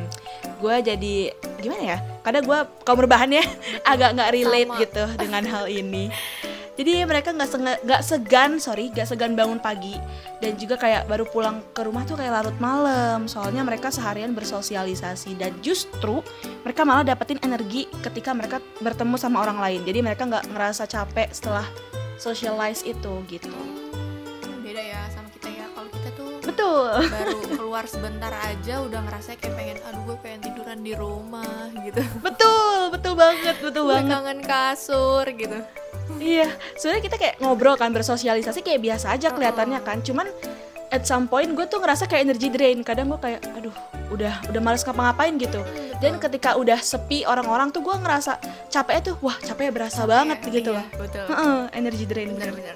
gue 0.59 0.75
jadi 0.85 1.15
gimana 1.59 1.83
ya? 1.83 1.97
Kadang 2.21 2.43
gue 2.45 2.59
kalau 2.85 2.97
merubahan 3.03 3.29
ya 3.29 3.43
agak 3.91 4.15
nggak 4.15 4.31
relate 4.33 4.69
Sama. 4.71 4.81
gitu 4.81 5.03
dengan 5.17 5.43
hal 5.45 5.65
ini. 5.67 6.13
Jadi 6.79 7.03
mereka 7.03 7.35
nggak 7.35 7.83
nggak 7.83 8.01
segan, 8.07 8.55
sorry, 8.55 8.87
nggak 8.87 9.03
segan 9.03 9.35
bangun 9.35 9.59
pagi 9.59 9.99
dan 10.39 10.55
juga 10.55 10.79
kayak 10.79 11.11
baru 11.11 11.27
pulang 11.27 11.59
ke 11.75 11.83
rumah 11.83 12.07
tuh 12.07 12.15
kayak 12.15 12.39
larut 12.39 12.55
malam. 12.55 13.27
Soalnya 13.27 13.67
mereka 13.67 13.91
seharian 13.91 14.31
bersosialisasi 14.31 15.35
dan 15.35 15.51
justru 15.59 16.23
mereka 16.63 16.87
malah 16.87 17.03
dapetin 17.03 17.35
energi 17.43 17.91
ketika 17.99 18.31
mereka 18.31 18.63
bertemu 18.79 19.19
sama 19.19 19.43
orang 19.43 19.59
lain. 19.59 19.83
Jadi 19.83 19.99
mereka 19.99 20.23
nggak 20.23 20.55
ngerasa 20.55 20.87
capek 20.87 21.27
setelah 21.35 21.67
socialize 22.15 22.87
itu 22.87 23.27
gitu. 23.27 23.51
Betul. 26.59 26.91
baru 27.07 27.37
keluar 27.49 27.85
sebentar 27.85 28.33
aja 28.35 28.75
udah 28.81 28.99
ngerasa 29.01 29.29
kayak 29.33 29.53
pengen 29.53 29.77
aduh 29.81 30.01
gue 30.03 30.17
pengen 30.19 30.39
tiduran 30.43 30.79
di 30.79 30.93
rumah 30.93 31.47
gitu 31.79 32.03
Betul, 32.19 32.91
betul 32.91 33.13
banget, 33.15 33.55
betul 33.59 33.83
banget. 33.85 34.11
kangen 34.11 34.39
kasur 34.41 35.25
gitu 35.29 35.57
Iya, 36.11 36.49
sebenarnya 36.75 37.03
kita 37.05 37.15
kayak 37.15 37.35
ngobrol 37.39 37.75
kan 37.75 37.89
bersosialisasi 37.89 38.59
kayak 38.59 38.81
biasa 38.81 39.13
aja 39.13 39.29
kelihatannya 39.29 39.77
kan. 39.79 40.01
Cuman 40.01 40.25
at 40.89 41.05
some 41.05 41.25
point 41.25 41.47
gue 41.47 41.63
tuh 41.63 41.77
ngerasa 41.77 42.05
kayak 42.05 42.25
energy 42.25 42.49
drain. 42.49 42.81
Kadang 42.81 43.07
gue 43.07 43.19
kayak 43.19 43.45
aduh, 43.47 43.71
udah 44.09 44.41
udah 44.49 44.59
males 44.59 44.81
ngapa-ngapain 44.81 45.37
gitu. 45.37 45.61
Dan 45.97 46.17
ketika 46.17 46.57
udah 46.57 46.75
sepi 46.77 47.23
orang-orang 47.23 47.69
tuh 47.69 47.79
gue 47.81 47.93
ngerasa 47.93 48.41
capeknya 48.67 49.01
tuh 49.05 49.21
wah 49.21 49.37
capeknya 49.37 49.71
berasa 49.71 50.01
banget 50.03 50.41
gitu 50.43 50.73
Iya, 50.73 50.81
loh. 50.81 50.85
betul 50.97 51.25
Heeh, 51.29 51.59
energy 51.73 52.03
drain 52.03 52.29
bener. 52.31 52.51
bener-bener 52.51 52.75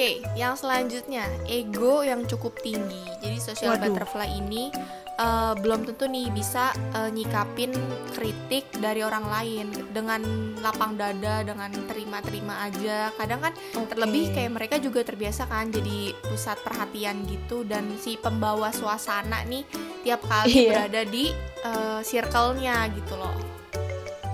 oke 0.00 0.32
yang 0.32 0.56
selanjutnya 0.56 1.28
ego 1.44 2.00
yang 2.00 2.24
cukup 2.24 2.56
tinggi 2.64 3.04
jadi 3.20 3.36
social 3.36 3.76
Waduh. 3.76 3.92
butterfly 3.92 4.32
ini 4.32 4.72
eh, 5.20 5.52
belum 5.60 5.84
tentu 5.84 6.08
nih 6.08 6.32
bisa 6.32 6.72
eh, 6.96 7.12
nyikapin 7.12 7.68
kritik 8.16 8.64
dari 8.80 9.04
orang 9.04 9.28
lain 9.28 9.68
dengan 9.92 10.24
lapang 10.64 10.96
dada 10.96 11.44
dengan 11.44 11.68
terima-terima 11.84 12.64
aja 12.64 13.12
kadang 13.12 13.44
kan 13.44 13.52
Oke. 13.76 13.92
terlebih 13.92 14.32
kayak 14.32 14.52
mereka 14.56 14.80
juga 14.80 15.04
terbiasa 15.04 15.44
kan 15.44 15.68
jadi 15.68 16.16
pusat 16.24 16.56
perhatian 16.64 17.28
gitu 17.28 17.68
dan 17.68 17.84
si 18.00 18.16
pembawa 18.16 18.72
suasana 18.72 19.44
nih 19.44 19.68
tiap 20.00 20.24
kali 20.24 20.64
Iya. 20.64 20.68
berada 20.72 21.02
di 21.04 21.28
eh, 21.60 22.00
circle-nya 22.00 22.88
gitu 22.96 23.20
loh 23.20 23.36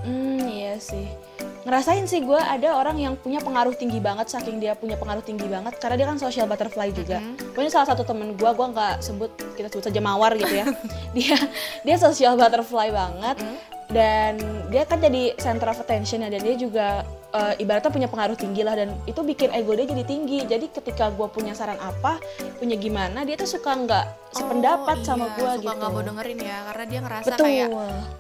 Hmm, 0.06 0.38
iya 0.46 0.78
sih. 0.78 1.25
Ngerasain 1.66 2.07
sih 2.07 2.23
gue 2.23 2.38
ada 2.38 2.78
orang 2.78 2.95
yang 2.95 3.14
punya 3.19 3.43
pengaruh 3.43 3.75
tinggi 3.75 3.99
banget 3.99 4.31
saking 4.31 4.62
dia 4.62 4.78
punya 4.78 4.95
pengaruh 4.95 5.23
tinggi 5.26 5.50
banget 5.50 5.75
karena 5.83 5.99
dia 5.99 6.07
kan 6.07 6.19
social 6.19 6.47
butterfly 6.47 6.95
juga. 6.95 7.19
Pokoknya 7.52 7.73
salah 7.75 7.88
satu 7.90 8.07
temen 8.07 8.38
gue, 8.38 8.50
gue 8.55 8.66
nggak 8.71 9.02
sebut 9.02 9.31
kita 9.59 9.66
sebut 9.66 9.90
saja 9.90 9.99
mawar 9.99 10.38
gitu 10.38 10.62
ya. 10.62 10.66
dia 11.16 11.35
dia 11.83 11.97
social 11.99 12.38
butterfly 12.38 12.95
banget 12.95 13.43
dan 13.90 14.38
dia 14.71 14.83
kan 14.87 14.99
jadi 14.99 15.35
center 15.38 15.71
of 15.71 15.78
attention 15.78 16.23
ya 16.23 16.31
dan 16.31 16.43
dia 16.43 16.55
juga 16.59 17.07
eh, 17.28 17.54
ibaratnya 17.59 17.88
punya 17.88 18.06
pengaruh 18.06 18.35
tinggi 18.35 18.61
lah 18.61 18.75
dan 18.75 18.95
itu 19.04 19.18
bikin 19.18 19.50
ego 19.50 19.73
dia 19.73 19.85
jadi 19.85 20.02
tinggi. 20.02 20.45
Jadi 20.45 20.66
ketika 20.68 21.09
gue 21.09 21.26
punya 21.26 21.52
saran 21.52 21.76
apa, 21.76 22.21
punya 22.56 22.75
gimana, 22.75 23.23
dia 23.23 23.35
tuh 23.35 23.49
suka 23.49 23.73
nggak 23.73 24.04
sependapat 24.30 24.97
Oh, 25.00 25.04
sama 25.04 25.26
iya, 25.26 25.35
gue 25.35 25.50
suka 25.50 25.62
gitu. 25.64 25.76
nggak 25.76 25.90
mau 25.90 26.02
dengerin 26.02 26.38
ya 26.38 26.59
karena 26.66 26.85
dia 26.85 27.00
ngerasa 27.00 27.26
Betul. 27.26 27.42
kayak 27.42 27.68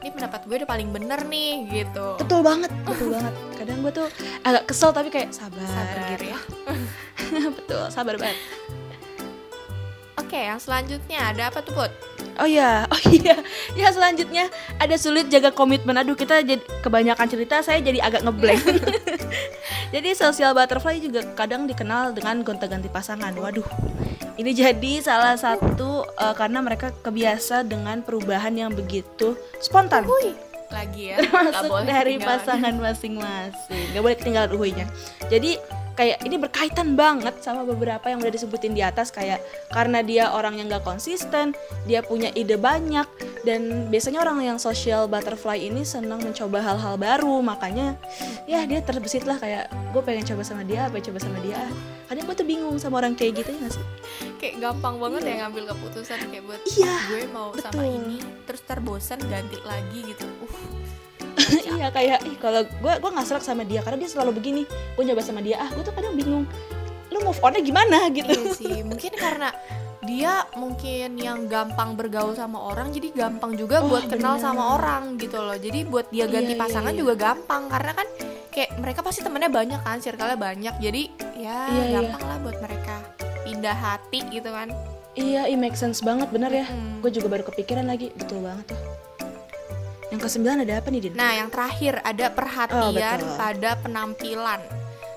ini 0.00 0.10
pendapat 0.10 0.40
gue 0.42 0.56
udah 0.56 0.70
paling 0.70 0.88
bener 0.88 1.20
nih 1.26 1.50
gitu 1.68 2.06
Betul 2.16 2.40
banget, 2.40 2.70
betul 2.82 3.08
banget. 3.12 3.34
Kadang 3.52 3.78
gue 3.78 3.92
tuh 3.92 4.06
agak 4.42 4.62
kesel 4.64 4.90
tapi 4.90 5.08
kayak 5.08 5.28
sabar, 5.30 5.60
Sabar 5.62 6.08
gitu. 6.10 6.24
ya. 6.26 6.38
betul, 7.60 7.82
sabar 7.90 8.14
banget. 8.16 8.38
oke 10.16 10.34
yang 10.34 10.56
selanjutnya 10.56 11.18
ada 11.22 11.42
apa 11.48 11.60
tuh 11.60 11.70
Put? 11.72 11.92
Oh 12.36 12.44
iya, 12.44 12.84
oh 12.92 13.00
iya. 13.06 13.36
Ya 13.72 13.88
selanjutnya 13.88 14.48
ada 14.76 14.96
sulit 14.96 15.28
jaga 15.28 15.48
komitmen. 15.48 15.96
Aduh, 15.96 16.12
kita 16.12 16.40
jadi 16.40 16.60
kebanyakan 16.80 17.26
cerita 17.26 17.60
saya 17.60 17.80
jadi 17.80 18.00
agak 18.02 18.24
ngeblank. 18.24 18.60
jadi 19.94 20.10
social 20.16 20.52
butterfly 20.52 20.98
juga 20.98 21.22
kadang 21.34 21.66
dikenal 21.70 22.14
dengan 22.14 22.42
gonta-ganti 22.42 22.90
pasangan. 22.90 23.34
Waduh. 23.34 23.66
Ini 24.36 24.52
jadi 24.52 24.92
salah 25.00 25.34
satu 25.38 26.04
eh, 26.04 26.34
karena 26.36 26.60
mereka 26.60 26.92
kebiasa 26.92 27.64
dengan 27.64 28.04
perubahan 28.04 28.52
yang 28.52 28.70
begitu 28.74 29.38
spontan. 29.62 30.04
Hui 30.04 30.36
lagi 30.66 31.14
ya 31.14 31.22
nggak 31.22 31.62
Masuk 31.62 31.70
boleh 31.70 31.86
dari 31.86 32.14
pasangan 32.18 32.74
masing-masing. 32.74 33.84
Gak 33.94 34.02
boleh 34.02 34.16
ketinggalan 34.18 34.50
uhuinya. 34.50 34.86
Jadi 35.30 35.62
kayak 35.96 36.20
ini 36.22 36.36
berkaitan 36.36 36.94
banget 36.94 37.40
sama 37.40 37.64
beberapa 37.64 38.06
yang 38.06 38.20
udah 38.20 38.30
disebutin 38.30 38.76
di 38.76 38.84
atas 38.84 39.08
kayak 39.08 39.40
karena 39.72 40.04
dia 40.04 40.30
orang 40.30 40.60
yang 40.60 40.68
gak 40.68 40.84
konsisten, 40.84 41.56
dia 41.88 42.04
punya 42.04 42.28
ide 42.36 42.60
banyak 42.60 43.08
dan 43.42 43.88
biasanya 43.88 44.20
orang 44.22 44.44
yang 44.44 44.58
social 44.60 45.08
butterfly 45.08 45.56
ini 45.56 45.82
senang 45.82 46.20
mencoba 46.20 46.60
hal-hal 46.60 46.94
baru 47.00 47.40
makanya 47.40 47.96
ya 48.44 48.62
dia 48.68 48.84
terbesit 48.84 49.24
lah 49.24 49.40
kayak 49.40 49.72
gue 49.96 50.02
pengen 50.04 50.28
coba 50.28 50.44
sama 50.44 50.62
dia, 50.62 50.86
pengen 50.92 51.10
coba 51.10 51.18
sama 51.24 51.38
dia. 51.40 51.58
Kadang 52.06 52.22
gue 52.28 52.36
tuh 52.38 52.46
bingung 52.46 52.76
sama 52.78 53.02
orang 53.02 53.18
kayak 53.18 53.42
gitu 53.42 53.50
ya 53.56 53.66
gak 53.66 53.72
sih? 53.74 53.86
kayak 54.36 54.60
gampang 54.60 54.96
banget 55.00 55.22
ya 55.26 55.34
ngambil 55.44 55.64
keputusan 55.74 56.18
kayak 56.28 56.44
buat 56.44 56.60
Iya, 56.68 56.94
gue 57.08 57.22
mau 57.32 57.50
sama 57.56 57.82
betul. 57.82 57.96
ini 57.98 58.18
terus 58.44 58.62
terbosan 58.68 59.20
ganti 59.26 59.58
lagi 59.64 60.00
gitu 60.12 60.24
uh 60.28 60.85
iya 61.68 61.88
kayak 61.88 62.18
ih 62.24 62.36
kalau 62.36 62.64
gue 62.64 62.92
gue 62.96 63.10
nggak 63.12 63.26
serak 63.26 63.44
sama 63.44 63.62
dia 63.62 63.80
karena 63.80 64.00
dia 64.00 64.10
selalu 64.10 64.36
begini 64.36 64.62
gue 64.66 65.02
nyoba 65.04 65.20
sama 65.20 65.40
dia 65.40 65.60
ah 65.60 65.68
gue 65.68 65.82
tuh 65.82 65.92
kadang 65.92 66.16
bingung 66.16 66.44
lu 67.06 67.18
move 67.22 67.38
onnya 67.38 67.60
gimana 67.60 68.08
gitu 68.10 68.32
iya 68.32 68.52
sih 68.52 68.76
mungkin 68.82 69.12
karena 69.14 69.52
dia 70.02 70.46
mungkin 70.54 71.18
yang 71.18 71.50
gampang 71.50 71.98
bergaul 71.98 72.32
sama 72.32 72.62
orang 72.62 72.94
jadi 72.94 73.10
gampang 73.10 73.58
juga 73.58 73.82
Oh, 73.82 73.90
buat 73.90 74.06
kenal 74.06 74.38
bener. 74.38 74.44
sama 74.44 74.62
orang 74.78 75.18
gitu 75.18 75.38
loh 75.38 75.56
jadi 75.56 75.82
buat 75.82 76.06
dia 76.10 76.30
ganti 76.30 76.54
Iya, 76.54 76.58
iya, 76.58 76.62
pasangan 76.62 76.92
iya. 76.94 76.98
juga 76.98 77.14
gampang 77.18 77.66
karena 77.66 77.92
kan 77.92 78.06
kayak 78.50 78.70
mereka 78.78 79.00
pasti 79.02 79.20
temennya 79.20 79.50
banyak 79.50 79.80
kan 79.82 79.98
circle-nya 79.98 80.38
banyak 80.38 80.74
jadi 80.78 81.02
ya 81.34 81.58
Iya, 81.66 81.82
iya. 81.82 81.98
gampang 82.06 82.22
lah 82.22 82.38
buat 82.38 82.58
mereka 82.62 82.94
pindah 83.42 83.76
hati 83.76 84.20
gitu 84.30 84.50
kan 84.50 84.70
Iya, 85.16 85.48
it 85.48 85.56
make 85.56 85.72
sense 85.72 86.04
banget, 86.04 86.28
bener 86.28 86.52
ya. 86.52 86.68
Mm. 86.68 87.00
Gue 87.00 87.08
juga 87.08 87.32
baru 87.32 87.40
kepikiran 87.48 87.88
lagi, 87.88 88.12
betul 88.12 88.44
banget 88.44 88.68
tuh. 88.68 88.80
Yang 90.06 90.20
kesembilan 90.30 90.62
ada 90.62 90.74
apa 90.78 90.88
nih, 90.92 91.00
Din? 91.02 91.12
Nah, 91.18 91.32
yang 91.34 91.50
terakhir 91.50 91.98
ada 92.06 92.26
perhatian 92.30 92.78
Oh, 92.78 92.92
betul. 92.94 93.34
pada 93.34 93.70
penampilan. 93.82 94.60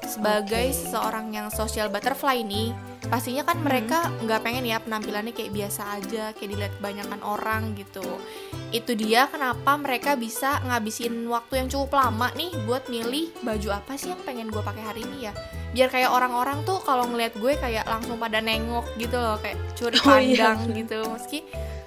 Sebagai 0.02 0.66
Oke. 0.74 0.78
seseorang 0.78 1.30
yang 1.30 1.48
social 1.54 1.94
butterfly 1.94 2.42
ini, 2.42 2.74
pastinya 3.10 3.42
kan 3.42 3.58
mereka 3.66 4.14
nggak 4.22 4.42
pengen 4.46 4.70
ya 4.70 4.78
penampilannya 4.78 5.34
kayak 5.34 5.50
biasa 5.50 5.98
aja 5.98 6.24
kayak 6.38 6.50
dilihat 6.54 6.74
kebanyakan 6.78 7.22
orang 7.26 7.74
gitu 7.74 8.06
itu 8.70 8.94
dia 8.94 9.26
kenapa 9.34 9.82
mereka 9.82 10.14
bisa 10.14 10.62
ngabisin 10.62 11.26
waktu 11.26 11.66
yang 11.66 11.68
cukup 11.74 11.98
lama 11.98 12.30
nih 12.38 12.54
buat 12.70 12.86
milih 12.86 13.34
baju 13.42 13.82
apa 13.82 13.98
sih 13.98 14.14
yang 14.14 14.22
pengen 14.22 14.54
gue 14.54 14.62
pakai 14.62 14.84
hari 14.86 15.02
ini 15.02 15.26
ya 15.26 15.34
biar 15.74 15.90
kayak 15.90 16.10
orang-orang 16.14 16.62
tuh 16.66 16.78
kalau 16.86 17.10
ngeliat 17.10 17.34
gue 17.34 17.58
kayak 17.58 17.90
langsung 17.90 18.22
pada 18.22 18.42
nengok 18.42 18.86
gitu 19.02 19.18
loh 19.18 19.42
kayak 19.42 19.58
curi 19.74 19.98
Oh, 20.06 20.18
iya. 20.22 20.54
pandang 20.54 20.60
gitu 20.78 20.98
meski 21.10 21.40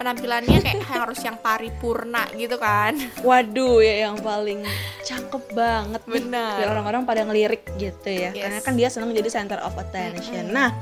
penampilannya 0.02 0.58
kayak 0.58 0.82
harus 0.98 1.22
yang 1.22 1.38
paripurna 1.38 2.26
gitu 2.34 2.58
kan 2.58 2.98
Waduh 3.22 3.78
ya 3.78 4.10
yang 4.10 4.18
paling 4.18 4.66
cakep 5.02 5.44
banget. 5.52 6.02
Benar. 6.06 6.56
Biar 6.62 6.68
orang-orang 6.74 7.02
pada 7.04 7.22
ngelirik 7.26 7.66
gitu 7.76 8.08
ya. 8.08 8.30
Yes. 8.32 8.42
Karena 8.42 8.58
kan 8.62 8.74
dia 8.78 8.88
senang 8.88 9.10
jadi 9.12 9.28
center 9.28 9.58
of 9.60 9.74
attention. 9.76 10.54
Nah, 10.54 10.72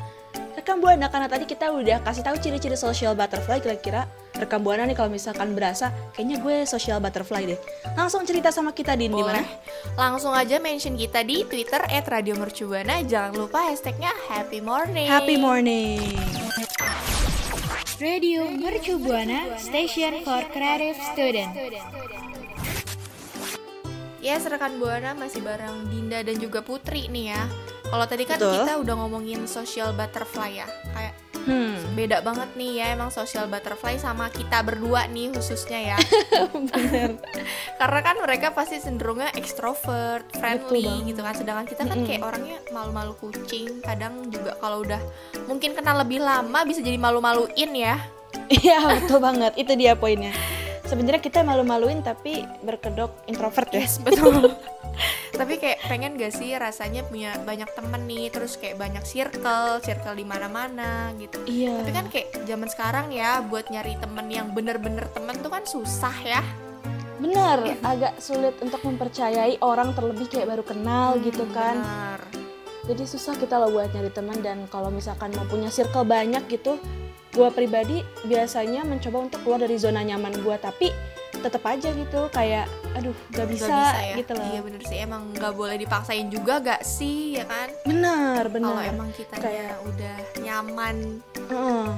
rekam 0.57 0.83
buana 0.83 1.07
karena 1.07 1.29
tadi 1.31 1.45
kita 1.47 1.71
udah 1.71 2.03
kasih 2.03 2.23
tahu 2.27 2.37
ciri-ciri 2.41 2.75
social 2.75 3.15
butterfly 3.15 3.63
kira-kira 3.63 4.07
rekam 4.35 4.63
buana 4.65 4.89
nih 4.89 4.97
kalau 4.97 5.11
misalkan 5.13 5.53
berasa 5.53 5.93
kayaknya 6.17 6.41
gue 6.43 6.57
social 6.67 6.99
butterfly 6.99 7.45
deh. 7.47 7.59
Langsung 7.95 8.25
cerita 8.27 8.51
sama 8.51 8.75
kita 8.75 8.97
Din 8.99 9.15
di 9.15 9.23
mana? 9.23 9.45
Langsung 9.95 10.35
aja 10.35 10.59
mention 10.59 10.97
kita 10.99 11.23
di 11.23 11.45
Twitter 11.47 11.83
@radiomercubuana. 11.87 13.05
Jangan 13.07 13.33
lupa 13.37 13.71
hashtagnya 13.71 14.11
Happy 14.27 14.59
Morning. 14.65 15.09
Happy 15.09 15.37
morning. 15.39 16.01
Radio 18.01 18.49
Mercu 18.49 18.97
Buana 18.97 19.61
Station 19.61 20.25
for 20.25 20.41
Creative 20.49 20.97
Student. 21.13 21.53
Yes, 24.25 24.45
rekan 24.49 24.81
Buana 24.81 25.13
masih 25.13 25.45
bareng 25.45 25.89
Dinda 25.89 26.25
dan 26.25 26.37
juga 26.41 26.65
Putri 26.65 27.09
nih 27.13 27.37
ya. 27.37 27.43
Kalau 27.91 28.07
tadi 28.07 28.23
kan 28.23 28.39
Betul. 28.39 28.55
kita 28.55 28.73
udah 28.79 28.95
ngomongin 28.97 29.41
social 29.45 29.91
butterfly 29.93 30.63
ya. 30.63 30.69
Kayak 30.95 31.15
Hmm. 31.41 31.97
beda 31.97 32.21
banget 32.21 32.53
nih 32.53 32.85
ya 32.85 32.87
emang 32.93 33.09
social 33.09 33.49
butterfly 33.49 33.97
sama 33.97 34.29
kita 34.29 34.61
berdua 34.61 35.09
nih 35.09 35.33
khususnya 35.33 35.97
ya. 35.97 35.99
Bener. 36.53 37.17
Karena 37.81 38.01
kan 38.05 38.17
mereka 38.21 38.53
pasti 38.53 38.77
cenderungnya 38.77 39.33
extrovert, 39.33 40.29
friendly 40.37 41.09
gitu 41.09 41.25
kan. 41.25 41.33
Sedangkan 41.33 41.65
kita 41.65 41.89
kan 41.89 41.97
Mm-mm. 41.97 42.07
kayak 42.07 42.23
orangnya 42.23 42.61
malu-malu 42.71 43.17
kucing. 43.17 43.81
Kadang 43.81 44.29
juga 44.29 44.53
kalau 44.61 44.85
udah 44.85 45.01
mungkin 45.49 45.73
kenal 45.73 46.05
lebih 46.05 46.21
lama 46.21 46.61
bisa 46.69 46.85
jadi 46.85 47.01
malu-maluin 47.01 47.73
ya. 47.73 47.97
Iya 48.53 48.85
betul 49.01 49.25
banget. 49.25 49.57
Itu 49.57 49.81
dia 49.81 49.97
poinnya. 49.97 50.37
Sebenarnya 50.85 51.25
kita 51.25 51.41
malu-maluin 51.41 52.05
tapi 52.05 52.45
berkedok 52.61 53.17
introvert 53.25 53.73
ya. 53.73 53.81
Yes, 53.81 53.97
betul. 53.97 54.53
Tapi 55.41 55.57
kayak 55.57 55.79
pengen 55.89 56.21
gak 56.21 56.37
sih 56.37 56.53
rasanya 56.53 57.01
punya 57.09 57.33
banyak 57.41 57.73
temen 57.73 58.05
nih, 58.05 58.29
terus 58.29 58.61
kayak 58.61 58.77
banyak 58.77 59.01
circle, 59.09 59.81
circle 59.81 60.13
di 60.13 60.29
mana-mana 60.29 61.17
gitu. 61.17 61.41
Iya. 61.49 61.81
Tapi 61.81 61.91
kan 61.97 62.07
kayak 62.13 62.29
zaman 62.45 62.69
sekarang 62.69 63.07
ya 63.09 63.41
buat 63.41 63.73
nyari 63.73 63.97
temen 63.97 64.29
yang 64.29 64.53
bener-bener 64.53 65.09
temen 65.17 65.33
tuh 65.41 65.49
kan 65.49 65.65
susah 65.65 66.13
ya. 66.21 66.45
Bener, 67.17 67.77
agak 67.81 68.21
sulit 68.21 68.57
untuk 68.61 68.81
mempercayai 68.81 69.61
orang 69.61 69.93
terlebih 69.93 70.29
kayak 70.29 70.57
baru 70.57 70.65
kenal 70.65 71.17
gitu 71.21 71.49
Hmm, 71.49 71.53
kan. 71.53 71.77
bener. 71.81 72.21
Jadi 72.89 73.03
susah 73.07 73.37
kita 73.37 73.61
loh 73.61 73.73
buat 73.73 73.93
nyari 73.93 74.13
teman 74.13 74.41
dan 74.41 74.65
kalau 74.69 74.89
misalkan 74.89 75.33
mau 75.37 75.45
punya 75.45 75.69
circle 75.69 76.05
banyak 76.05 76.45
gitu, 76.49 76.81
gua 77.33 77.49
pribadi 77.49 78.01
biasanya 78.25 78.83
mencoba 78.83 79.31
untuk 79.31 79.41
keluar 79.45 79.61
dari 79.61 79.77
zona 79.77 80.01
nyaman 80.01 80.33
gua 80.41 80.57
tapi 80.57 80.91
tetap 81.33 81.63
aja 81.63 81.89
gitu 81.89 82.21
kayak 82.29 82.67
aduh 82.93 83.15
gak 83.31 83.47
bisa, 83.47 83.71
Nggak 83.71 83.95
ya. 84.03 84.15
gitu 84.19 84.33
loh. 84.35 84.47
Iya 84.47 84.61
bener 84.61 84.81
sih 84.83 84.99
emang 84.99 85.23
nggak 85.31 85.53
boleh 85.53 85.77
dipaksain 85.77 86.27
juga 86.27 86.59
gak 86.59 86.83
sih 86.83 87.39
ya 87.39 87.45
kan? 87.45 87.69
Bener, 87.83 88.43
bener. 88.49 88.69
Kalau 88.69 88.83
emang 88.85 89.09
kita 89.15 89.35
Kayak- 89.37 89.79
udah 89.87 90.15
nyaman 90.41 90.97
Heeh. 91.47 91.89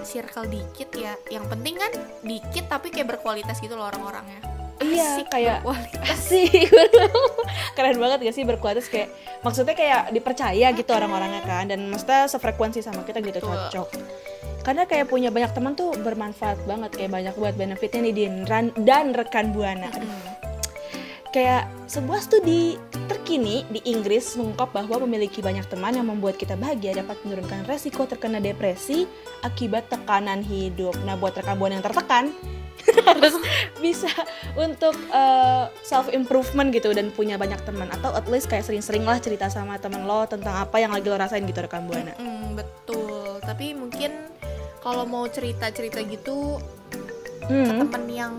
circle 0.00 0.46
dikit 0.46 0.88
ya, 0.92 1.12
yang 1.28 1.44
penting 1.46 1.76
kan 1.76 1.92
dikit 2.22 2.64
tapi 2.66 2.88
kayak 2.88 3.08
berkualitas 3.10 3.58
gitu 3.58 3.74
loh 3.74 3.86
orang-orangnya. 3.86 4.40
Iya, 4.78 5.26
kayak 5.26 5.60
berkualitas. 5.60 6.06
asik 6.08 6.70
keren 7.76 7.98
banget 7.98 8.18
gak 8.24 8.34
sih 8.34 8.46
berkualitas 8.46 8.86
kayak 8.86 9.10
maksudnya 9.40 9.74
kayak 9.74 10.10
dipercaya 10.10 10.70
gitu 10.70 10.90
orang-orangnya 10.90 11.42
kan 11.42 11.66
dan 11.66 11.82
maksudnya 11.84 12.26
sefrekuensi 12.26 12.78
sama 12.78 13.02
kita 13.02 13.18
gitu 13.18 13.38
Betul. 13.38 13.50
cocok 13.50 13.88
karena 14.68 14.84
kayak 14.84 15.08
punya 15.08 15.32
banyak 15.32 15.48
teman 15.56 15.72
tuh 15.72 15.96
bermanfaat 15.96 16.60
banget 16.68 16.92
kayak 16.92 17.08
banyak 17.16 17.34
buat 17.40 17.56
benefitnya 17.56 18.04
nih 18.04 18.12
Din 18.12 18.34
Ran- 18.44 18.76
dan 18.84 19.16
rekan 19.16 19.56
buana 19.56 19.88
kayak 21.32 21.64
sebuah 21.88 22.20
studi 22.20 22.76
terkini 23.08 23.64
di 23.72 23.80
Inggris 23.88 24.36
mengungkap 24.36 24.76
bahwa 24.76 25.08
memiliki 25.08 25.40
banyak 25.40 25.64
teman 25.72 25.96
yang 25.96 26.08
membuat 26.08 26.36
kita 26.36 26.52
bahagia 26.56 27.00
dapat 27.00 27.16
menurunkan 27.24 27.64
resiko 27.64 28.04
terkena 28.04 28.44
depresi 28.44 29.04
akibat 29.44 29.92
tekanan 29.92 30.40
hidup. 30.40 30.96
Nah, 31.04 31.20
buat 31.20 31.36
rekan 31.36 31.60
buana 31.60 31.80
yang 31.80 31.84
tertekan 31.84 32.32
harus 33.04 33.36
bisa 33.84 34.08
untuk 34.56 34.96
self 35.84 36.08
improvement 36.12 36.72
gitu 36.72 36.96
dan 36.96 37.12
punya 37.12 37.36
banyak 37.36 37.60
teman 37.68 37.92
atau 37.92 38.16
at 38.16 38.24
least 38.32 38.48
kayak 38.48 38.64
sering-sering 38.64 39.04
lah 39.04 39.20
cerita 39.20 39.52
sama 39.52 39.76
teman 39.76 40.08
lo 40.08 40.24
tentang 40.24 40.64
apa 40.64 40.80
yang 40.80 40.92
lagi 40.96 41.06
lo 41.08 41.16
rasain 41.20 41.44
gitu 41.44 41.60
rekan 41.60 41.84
buana. 41.84 42.16
Mm, 42.16 42.56
betul. 42.56 43.36
Tapi 43.44 43.76
mungkin 43.76 44.28
kalau 44.78 45.04
mau 45.04 45.26
cerita-cerita 45.26 46.00
gitu 46.02 46.58
ke 47.40 47.48
Hmm. 47.48 47.80
temen 47.80 48.04
yang 48.06 48.34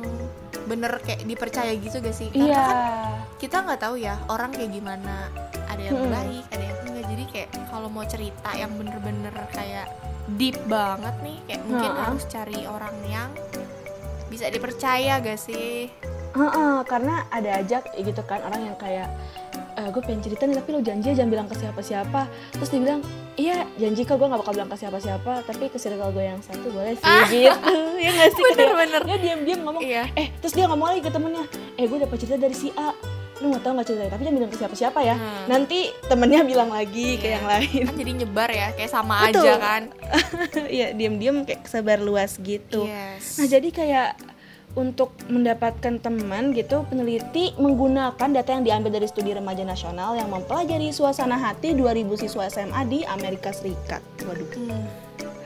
bener 0.66 1.02
kayak 1.02 1.26
dipercaya 1.26 1.74
gitu 1.74 1.98
gak 1.98 2.14
sih? 2.14 2.30
Karena 2.30 2.46
Iya. 2.46 2.62
kan 2.62 2.78
kita 3.38 3.58
nggak 3.60 3.80
tahu 3.80 3.96
ya 3.98 4.16
orang 4.28 4.52
kayak 4.52 4.70
gimana. 4.70 5.34
Ada 5.66 5.82
yang 5.84 5.98
Mm-mm. 5.98 6.14
baik, 6.14 6.44
ada 6.50 6.64
yang 6.64 6.78
enggak. 6.84 7.06
Jadi 7.08 7.24
kayak 7.28 7.50
kalau 7.68 7.88
mau 7.88 8.06
cerita 8.06 8.50
yang 8.54 8.72
bener-bener 8.74 9.34
kayak 9.50 9.88
deep 10.36 10.58
banget 10.66 11.16
nih, 11.20 11.38
kayak 11.44 11.62
mungkin 11.66 11.92
harus 11.92 12.24
cari 12.26 12.60
orang 12.64 12.94
yang 13.04 13.30
bisa 14.28 14.46
dipercaya 14.48 15.18
gak 15.18 15.40
sih? 15.40 15.90
Heeh, 16.30 16.76
karena 16.86 17.26
ada 17.28 17.58
aja 17.58 17.82
gitu 17.82 18.22
kan 18.22 18.42
orang 18.44 18.62
yang 18.64 18.78
kayak 18.78 19.10
gue 19.80 20.04
pengen 20.04 20.22
cerita 20.22 20.44
nih 20.44 20.60
tapi 20.60 20.70
lo 20.70 20.82
janji 20.84 21.16
jangan 21.16 21.32
bilang 21.32 21.48
ke 21.48 21.56
siapa-siapa 21.56 22.28
terus 22.52 22.68
dia 22.68 22.84
bilang 22.84 23.02
iya 23.40 23.58
janji 23.76 24.04
kok 24.04 24.16
gue 24.16 24.28
gak 24.28 24.38
bakal 24.38 24.54
bilang 24.54 24.68
ke 24.68 24.78
siapa-siapa 24.78 25.32
tapi 25.42 25.64
ke 25.66 25.78
circle 25.78 26.12
gue 26.12 26.26
yang 26.26 26.40
satu 26.40 26.68
boleh 26.68 26.94
sih 26.94 27.18
gitu 27.32 27.78
ya 28.04 28.10
gak 28.12 28.30
sih 28.30 28.44
Kayak 28.44 28.58
Bener-bener. 28.60 29.02
dia 29.02 29.18
diam-diam 29.18 29.60
ngomong 29.64 29.82
Iya. 29.82 30.04
eh 30.14 30.28
terus 30.38 30.52
dia 30.52 30.66
ngomong 30.66 30.88
lagi 30.90 31.02
ke 31.02 31.10
temennya 31.10 31.44
eh 31.74 31.86
gue 31.86 31.98
dapat 31.98 32.18
cerita 32.18 32.38
dari 32.38 32.54
si 32.54 32.70
A 32.76 32.92
lu 33.40 33.50
gak 33.50 33.64
tau 33.64 33.72
gak 33.72 33.88
ceritanya 33.88 34.12
tapi 34.12 34.22
jangan 34.22 34.36
bilang 34.36 34.52
ke 34.52 34.58
siapa-siapa 34.58 35.00
ya 35.02 35.16
Hmm. 35.16 35.46
nanti 35.48 35.80
temennya 36.04 36.42
bilang 36.44 36.70
lagi 36.70 37.16
ke 37.16 37.24
Iya. 37.24 37.34
yang 37.34 37.46
lain 37.48 37.82
Kan 37.86 37.96
jadi 37.96 38.12
nyebar 38.18 38.50
ya, 38.52 38.68
kayak 38.74 38.92
sama 38.92 39.16
Betul. 39.24 39.48
aja 39.48 39.54
kan? 39.58 39.82
iya 40.70 40.88
diam-diam 40.92 41.36
kayak 41.42 41.64
sebar 41.64 42.00
luas 42.00 42.36
gitu 42.38 42.84
Yes. 42.84 43.40
Nah, 43.40 43.48
jadi 43.48 43.70
kayak 43.70 44.10
untuk 44.72 45.10
mendapatkan 45.26 45.98
teman 45.98 46.52
gitu, 46.52 46.86
peneliti 46.86 47.56
menggunakan 47.56 48.30
data 48.30 48.50
yang 48.52 48.62
diambil 48.62 48.92
dari 48.92 49.06
studi 49.06 49.32
remaja 49.32 49.62
nasional 49.62 50.14
yang 50.14 50.30
mempelajari 50.30 50.90
suasana 50.90 51.36
hati 51.36 51.74
2000 51.74 52.06
siswa 52.16 52.46
SMA 52.46 52.82
di 52.86 53.00
Amerika 53.04 53.50
Serikat. 53.50 54.00
Waduh, 54.22 54.46
Hmm, 54.54 54.86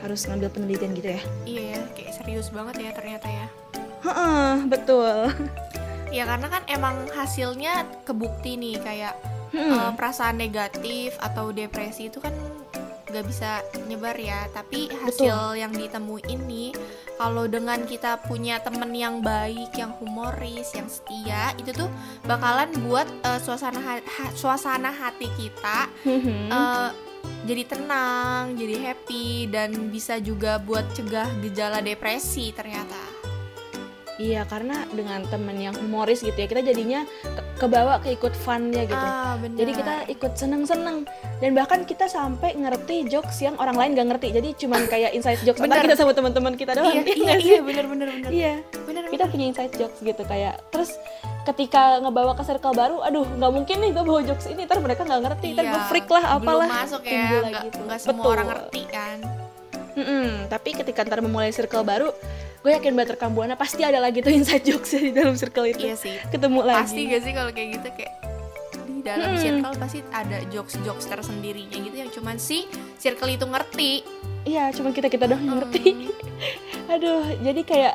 harus 0.00 0.24
ngambil 0.24 0.48
penelitian 0.50 0.92
gitu 0.92 1.08
ya. 1.10 1.20
iya 1.44 1.62
ya, 1.70 1.80
kayak 1.92 2.12
serius 2.14 2.48
banget 2.48 2.74
ya 2.78 2.90
ternyata 2.92 3.26
ya. 3.26 3.46
Heeh, 4.02 4.52
betul. 4.66 5.32
Ya 6.12 6.24
karena 6.24 6.46
kan 6.46 6.62
emang 6.68 7.08
hasilnya 7.10 7.72
kebukti 8.02 8.54
nih 8.54 8.76
kayak 8.78 9.14
Hmm. 9.50 9.70
eh, 9.72 9.92
perasaan 9.94 10.34
negatif 10.34 11.14
atau 11.16 11.50
depresi 11.50 12.06
itu 12.06 12.18
kan 12.18 12.34
gak 13.14 13.26
bisa 13.30 13.62
nyebar 13.86 14.18
ya. 14.18 14.50
Tapi 14.50 14.90
hasil 14.90 15.54
yang 15.54 15.70
ditemuin 15.70 16.40
nih 16.50 16.74
kalau 17.14 17.46
dengan 17.46 17.86
kita 17.86 18.18
punya 18.26 18.58
temen 18.58 18.90
yang 18.90 19.22
baik, 19.22 19.70
yang 19.78 19.94
humoris, 20.02 20.74
yang 20.74 20.90
setia, 20.90 21.54
itu 21.62 21.70
tuh 21.70 21.86
bakalan 22.26 22.74
buat 22.82 23.06
eh, 23.06 23.38
suasana 23.38 23.78
ha- 23.78 24.02
ha- 24.02 24.34
suasana 24.34 24.90
hati 24.90 25.30
kita 25.38 25.86
eh, 26.50 26.90
jadi 27.46 27.62
tenang, 27.68 28.58
jadi 28.58 28.90
happy 28.90 29.46
dan 29.52 29.70
bisa 29.92 30.18
juga 30.18 30.58
buat 30.58 30.84
cegah 30.96 31.28
gejala 31.44 31.78
depresi 31.84 32.50
ternyata. 32.50 33.13
Iya, 34.14 34.46
karena 34.46 34.86
dengan 34.88 35.26
teman 35.26 35.56
yang 35.56 35.74
humoris 35.74 36.20
gitu 36.20 36.32
ya, 36.32 36.46
kita 36.46 36.62
jadinya 36.62 37.02
ke- 37.20 37.44
kebawa 37.58 37.98
ke 37.98 38.14
ikut 38.14 38.30
funnya 38.36 38.82
gitu. 38.84 38.94
Ah, 38.96 39.34
benar. 39.36 39.58
Jadi 39.58 39.70
kita 39.74 39.94
ikut 40.08 40.32
seneng-seneng 40.34 41.02
dan 41.36 41.50
bahkan 41.50 41.82
kita 41.82 42.06
sampai 42.06 42.54
ngerti 42.54 43.06
jokes 43.06 43.38
yang 43.38 43.54
orang 43.56 43.74
lain 43.74 43.90
gak 43.92 44.08
ngerti. 44.08 44.28
Jadi 44.32 44.48
cuman 44.56 44.86
kayak 44.86 45.10
inside 45.12 45.42
jokes 45.42 45.58
Bener. 45.58 45.82
kita 45.82 45.96
sama 45.96 46.12
teman-teman 46.12 46.54
kita 46.54 46.72
doang. 46.72 46.94
iya, 46.94 47.02
Iya 47.04 47.12
iya, 47.12 47.34
iya, 47.36 47.60
bener 47.60 47.84
bener 47.84 48.06
bener. 48.08 48.30
Iya. 48.30 48.54
Bener, 48.84 49.02
kita 49.08 49.24
punya 49.26 49.46
inside 49.46 49.72
jokes 49.72 49.98
gitu 49.98 50.22
kayak 50.22 50.62
terus 50.70 50.94
ketika 51.44 51.98
ngebawa 51.98 52.32
ke 52.32 52.42
circle 52.42 52.72
baru 52.72 53.02
aduh 53.02 53.26
nggak 53.26 53.52
mungkin 53.52 53.76
nih 53.78 53.90
gue 53.90 54.00
bawa 54.02 54.20
jokes 54.22 54.46
ini 54.46 54.64
ntar 54.64 54.80
mereka 54.80 55.02
nggak 55.02 55.22
ngerti 55.22 55.46
ntar 55.52 55.64
gue 55.66 55.76
Iya, 55.76 55.86
freak 55.86 56.08
lah 56.08 56.24
apalah 56.32 56.64
belum 56.64 56.80
masuk 56.80 57.02
ya 57.04 57.20
nggak 57.42 57.62
nggak 57.84 57.98
semua 58.00 58.16
Betul. 58.18 58.32
orang 58.32 58.46
ngerti 58.48 58.82
kan 58.88 59.18
Mm-mm, 59.94 60.26
tapi 60.48 60.70
ketika 60.72 61.04
ntar 61.04 61.20
memulai 61.20 61.50
circle 61.50 61.84
baru 61.84 62.10
gue 62.64 62.72
yakin 62.72 62.96
banget 62.96 63.20
rekam 63.20 63.36
buana 63.36 63.60
pasti 63.60 63.84
ada 63.84 64.00
lagi 64.00 64.24
tuh 64.24 64.32
inside 64.32 64.64
jokes 64.64 64.96
di 64.96 65.12
dalam 65.12 65.36
circle 65.36 65.68
itu 65.68 65.84
iya 65.84 66.00
sih 66.00 66.16
ketemu 66.32 66.64
lagi 66.64 66.80
pasti 66.80 67.00
gak 67.12 67.20
sih 67.20 67.32
kalau 67.36 67.50
kayak 67.52 67.68
gitu 67.76 67.88
kayak 67.92 68.12
di 68.88 69.00
dalam 69.04 69.36
circle 69.36 69.74
pasti 69.76 69.98
ada 70.16 70.38
jokes-jokes 70.48 71.04
tersendirinya 71.12 71.76
gitu 71.76 71.96
yang 71.96 72.08
cuman 72.08 72.40
si 72.40 72.64
circle 72.96 73.28
itu 73.28 73.44
ngerti. 73.44 74.00
Iya, 74.48 74.72
cuma 74.72 74.96
kita 74.96 75.12
kita 75.12 75.28
doang 75.28 75.44
yang 75.44 75.56
ngerti. 75.60 76.08
Aduh, 76.92 77.24
jadi 77.44 77.60
kayak 77.64 77.94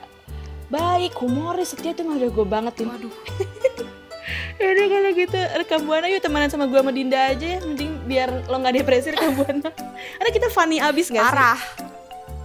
baik, 0.70 1.18
humoris, 1.18 1.74
setia 1.74 1.98
itu 1.98 2.06
mah 2.06 2.18
udah 2.18 2.30
gue 2.30 2.46
banget 2.46 2.74
tuh. 2.78 2.86
Waduh. 2.90 3.16
Yaudah 4.62 4.86
kalau 4.92 5.10
gitu 5.16 5.40
rekam 5.40 5.82
buana 5.88 6.06
yuk 6.12 6.22
temenan 6.22 6.52
sama 6.52 6.68
gue 6.68 6.76
sama 6.76 6.92
Dinda 6.92 7.32
aja 7.32 7.58
ya 7.58 7.60
Mending 7.64 7.92
biar 8.06 8.30
lo 8.46 8.60
gak 8.60 8.76
depresi 8.76 9.16
rekam 9.16 9.32
buana 9.34 9.72
Karena 9.74 10.32
kita 10.38 10.48
funny 10.52 10.78
abis 10.84 11.08
gak 11.10 11.26
sih? 11.32 11.89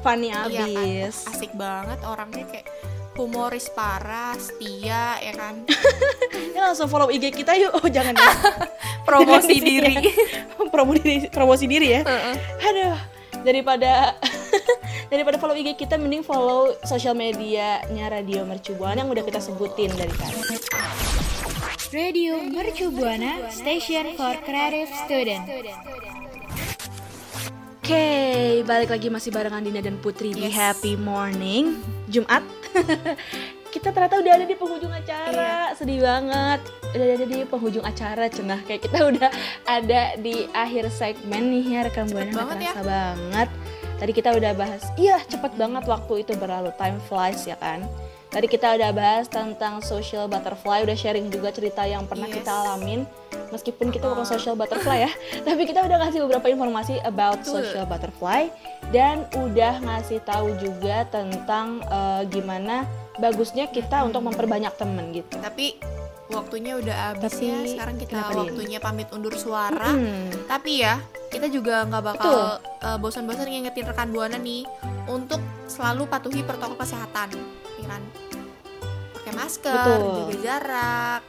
Parah. 0.05 0.13
Funny 0.21 0.29
Iya 0.29 0.37
kan? 0.37 0.53
abis 0.53 1.17
Asik 1.27 1.53
banget 1.57 1.99
orangnya 2.05 2.45
kayak 2.45 2.67
humoris 3.15 3.71
parah, 3.71 4.35
setia 4.37 5.17
ya 5.17 5.33
kan. 5.33 5.65
Ya 6.55 6.71
langsung 6.71 6.87
follow 6.87 7.09
IG 7.09 7.31
kita 7.33 7.57
yuk 7.57 7.73
Oh 7.75 7.87
jangan 7.89 8.15
ya 8.15 8.31
Promosi 9.09 9.59
Jangan 9.59 9.67
diri. 9.67 9.97
Promo 10.73 10.93
diri 10.95 11.17
Promosi 11.31 11.65
diri 11.67 11.95
ya 11.95 12.01
Aduh 12.61 12.95
Daripada 13.43 14.19
Daripada 15.09 15.37
follow 15.39 15.55
IG 15.55 15.75
kita 15.75 15.97
Mending 15.97 16.23
follow 16.23 16.75
sosial 16.83 17.15
medianya 17.15 18.07
Radio 18.11 18.43
Mercu 18.45 18.75
Buana 18.75 19.03
Yang 19.03 19.11
udah 19.19 19.25
kita 19.25 19.41
sebutin 19.41 19.91
dari 19.95 20.15
tadi 20.15 20.39
Radio 21.95 22.43
Mercu 22.43 22.91
Buana 22.91 23.47
Station 23.55 24.19
for 24.19 24.35
Creative 24.43 24.91
Student. 25.07 25.47
Oke, 27.85 28.65
balik 28.65 28.97
lagi 28.97 29.13
masih 29.13 29.29
barengan 29.29 29.61
Dina 29.61 29.85
dan 29.85 30.01
Putri 30.01 30.33
di 30.33 30.49
Yes. 30.49 30.57
Happy 30.57 30.97
Morning 30.97 31.85
Jumat. 32.09 32.41
kita 33.77 33.93
ternyata 33.93 34.25
udah 34.25 34.33
ada 34.41 34.47
di 34.49 34.57
penghujung 34.57 34.89
acara, 34.89 35.77
sedih 35.77 36.01
banget. 36.01 36.65
Udah 36.97 37.05
ada 37.13 37.27
di 37.29 37.45
penghujung 37.45 37.85
acara, 37.85 38.25
cenah 38.33 38.65
kayak 38.65 38.89
kita 38.89 39.05
udah 39.05 39.29
ada 39.69 40.17
di 40.17 40.49
akhir 40.57 40.89
segmen 40.97 41.53
nih 41.53 41.77
ya 41.77 41.81
rekam 41.85 42.09
buana 42.09 42.33
banget 42.33 42.73
ya. 42.73 42.81
banget. 42.81 43.49
Tadi 44.01 44.13
kita 44.17 44.33
udah 44.33 44.53
bahas, 44.57 44.89
iya 44.97 45.21
cepet 45.21 45.53
banget 45.53 45.85
waktu 45.85 46.25
itu 46.25 46.33
berlalu, 46.41 46.73
time 46.81 46.97
flies 47.05 47.45
ya 47.45 47.61
kan. 47.61 47.85
Tadi 48.35 48.51
kita 48.51 48.75
udah 48.75 48.91
bahas 48.91 49.31
tentang 49.31 49.79
social 49.79 50.27
butterfly, 50.27 50.83
udah 50.83 50.99
sharing 50.99 51.31
juga 51.31 51.55
cerita 51.55 51.87
yang 51.87 52.03
pernah 52.11 52.27
Yes. 52.27 52.43
kita 52.43 52.51
alamin. 52.51 53.07
Meskipun 53.55 53.95
kita 53.95 54.11
bukan 54.11 54.27
social 54.27 54.59
butterfly 54.59 55.07
ya, 55.07 55.13
tapi 55.47 55.63
kita 55.63 55.87
udah 55.87 56.03
ngasih 56.03 56.27
beberapa 56.27 56.51
informasi 56.51 56.99
about 57.07 57.39
Betul. 57.47 57.63
social 57.63 57.87
butterfly 57.87 58.51
dan 58.91 59.23
udah 59.39 59.79
ngasih 59.79 60.19
tahu 60.27 60.51
juga 60.59 61.07
tentang 61.07 61.79
eh, 61.87 62.27
gimana 62.27 62.83
bagusnya 63.23 63.71
kita 63.71 64.03
untuk 64.03 64.27
memperbanyak 64.27 64.75
temen 64.75 65.15
gitu. 65.15 65.39
Tapi 65.39 65.79
waktunya 66.27 66.75
udah 66.75 67.15
habis 67.15 67.39
Tapi, 67.39 67.47
ya. 67.47 67.59
Sekarang 67.71 67.97
kita 68.03 68.19
waktunya 68.35 68.79
pamit 68.83 69.07
undur 69.15 69.39
suara. 69.39 69.95
Hmm, 69.95 70.35
Tapi 70.51 70.83
ya, 70.83 70.99
kita 71.31 71.47
juga 71.47 71.87
nggak 71.87 72.03
bakal 72.03 72.59
uh, 72.59 72.99
bosan-bosan 72.99 73.47
ngingetin 73.47 73.87
rekan 73.87 74.11
buana 74.11 74.39
nih 74.41 74.67
untuk 75.07 75.39
selalu 75.71 76.09
patuhi 76.09 76.41
protokol 76.43 76.79
kesehatan, 76.81 77.29
ya 77.81 77.87
kan? 77.89 78.03
Pakai 79.17 79.33
masker, 79.33 79.73
Betul. 79.73 80.03
jaga 80.19 80.37
jarak, 80.45 81.23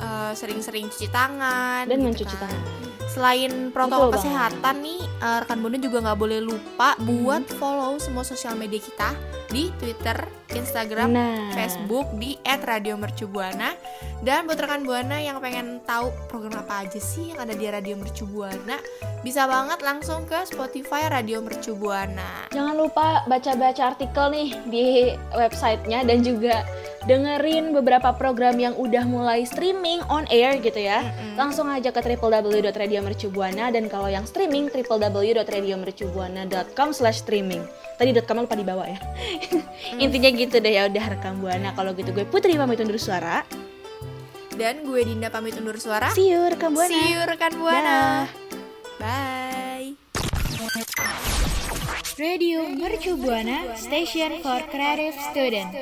uh, 0.00 0.32
sering-sering 0.32 0.86
cuci 0.88 1.08
tangan, 1.10 1.84
dan 1.88 1.98
gitu 1.98 2.06
mencuci 2.08 2.36
kan. 2.38 2.48
tangan. 2.48 2.91
Selain 3.12 3.68
protokol 3.68 4.08
Betul 4.08 4.24
kesehatan 4.24 4.80
nih, 4.80 5.00
uh, 5.20 5.44
rekan 5.44 5.60
buana 5.60 5.76
juga 5.76 5.98
nggak 6.00 6.18
boleh 6.18 6.40
lupa 6.40 6.96
buat 7.04 7.44
follow 7.60 8.00
semua 8.00 8.24
sosial 8.24 8.56
media 8.56 8.80
kita 8.80 9.12
di 9.52 9.68
Twitter, 9.76 10.16
Instagram, 10.56 11.12
Nah, 11.12 11.52
Facebook 11.52 12.08
di 12.16 12.40
@radiomercubuana. 12.40 13.76
Dan 14.24 14.48
buat 14.48 14.56
rekan 14.56 14.86
buana 14.86 15.20
yang 15.20 15.42
pengen 15.44 15.84
tahu 15.84 16.08
program 16.30 16.64
apa 16.64 16.86
aja 16.86 16.96
sih 17.02 17.34
yang 17.34 17.42
ada 17.42 17.52
di 17.52 17.66
Radio 17.66 17.98
Mercu 17.98 18.22
Buana 18.22 18.78
bisa 19.26 19.50
banget 19.50 19.82
langsung 19.82 20.30
ke 20.30 20.46
Spotify 20.46 21.10
Radio 21.10 21.42
Mercu 21.42 21.74
Buana. 21.74 22.46
Jangan 22.54 22.78
lupa 22.78 23.26
baca-baca 23.26 23.92
artikel 23.92 24.24
nih 24.30 24.48
di 24.70 24.86
websitenya 25.34 26.06
dan 26.06 26.22
juga 26.22 26.62
dengerin 27.06 27.72
beberapa 27.74 28.12
program 28.14 28.58
yang 28.58 28.74
udah 28.78 29.04
mulai 29.06 29.44
streaming 29.46 30.02
on 30.06 30.26
air 30.30 30.58
gitu 30.62 30.78
ya. 30.78 31.02
Langsung 31.34 31.68
aja 31.70 31.90
ke 31.90 32.00
www.radiomercubuana 32.02 33.70
dan 33.74 33.88
kalau 33.90 34.06
yang 34.06 34.26
streaming 34.28 34.68
www.radiomercubuana.com 34.70 36.92
slash 36.94 37.18
streaming. 37.26 37.66
Tadi 37.98 38.12
.com 38.22 38.38
lupa 38.46 38.54
dibawa 38.58 38.86
ya. 38.90 38.98
Intinya 40.02 40.30
gitu 40.30 40.60
deh 40.62 40.72
ya 40.78 40.86
udah 40.90 41.06
rekam 41.18 41.40
buana. 41.42 41.72
Kalau 41.74 41.92
gitu 41.94 42.12
gue 42.14 42.24
Putri 42.26 42.56
pamit 42.58 42.80
undur 42.80 42.98
suara. 42.98 43.44
Dan 44.52 44.84
gue 44.84 45.00
Dinda 45.02 45.30
pamit 45.32 45.56
undur 45.58 45.80
suara. 45.80 46.10
See 46.12 46.28
you 46.30 46.44
rekam 46.46 46.74
buana. 46.76 46.88
See 46.92 47.12
you 47.14 47.20
rekan 47.24 47.52
Dah. 47.56 47.60
buana. 47.60 48.26
Bye. 49.00 49.96
Radio 52.20 52.68
Mercu 52.68 53.16
Buana 53.16 53.72
Station 53.74 54.42
for 54.44 54.60
Creative 54.70 55.16
Student. 55.32 55.72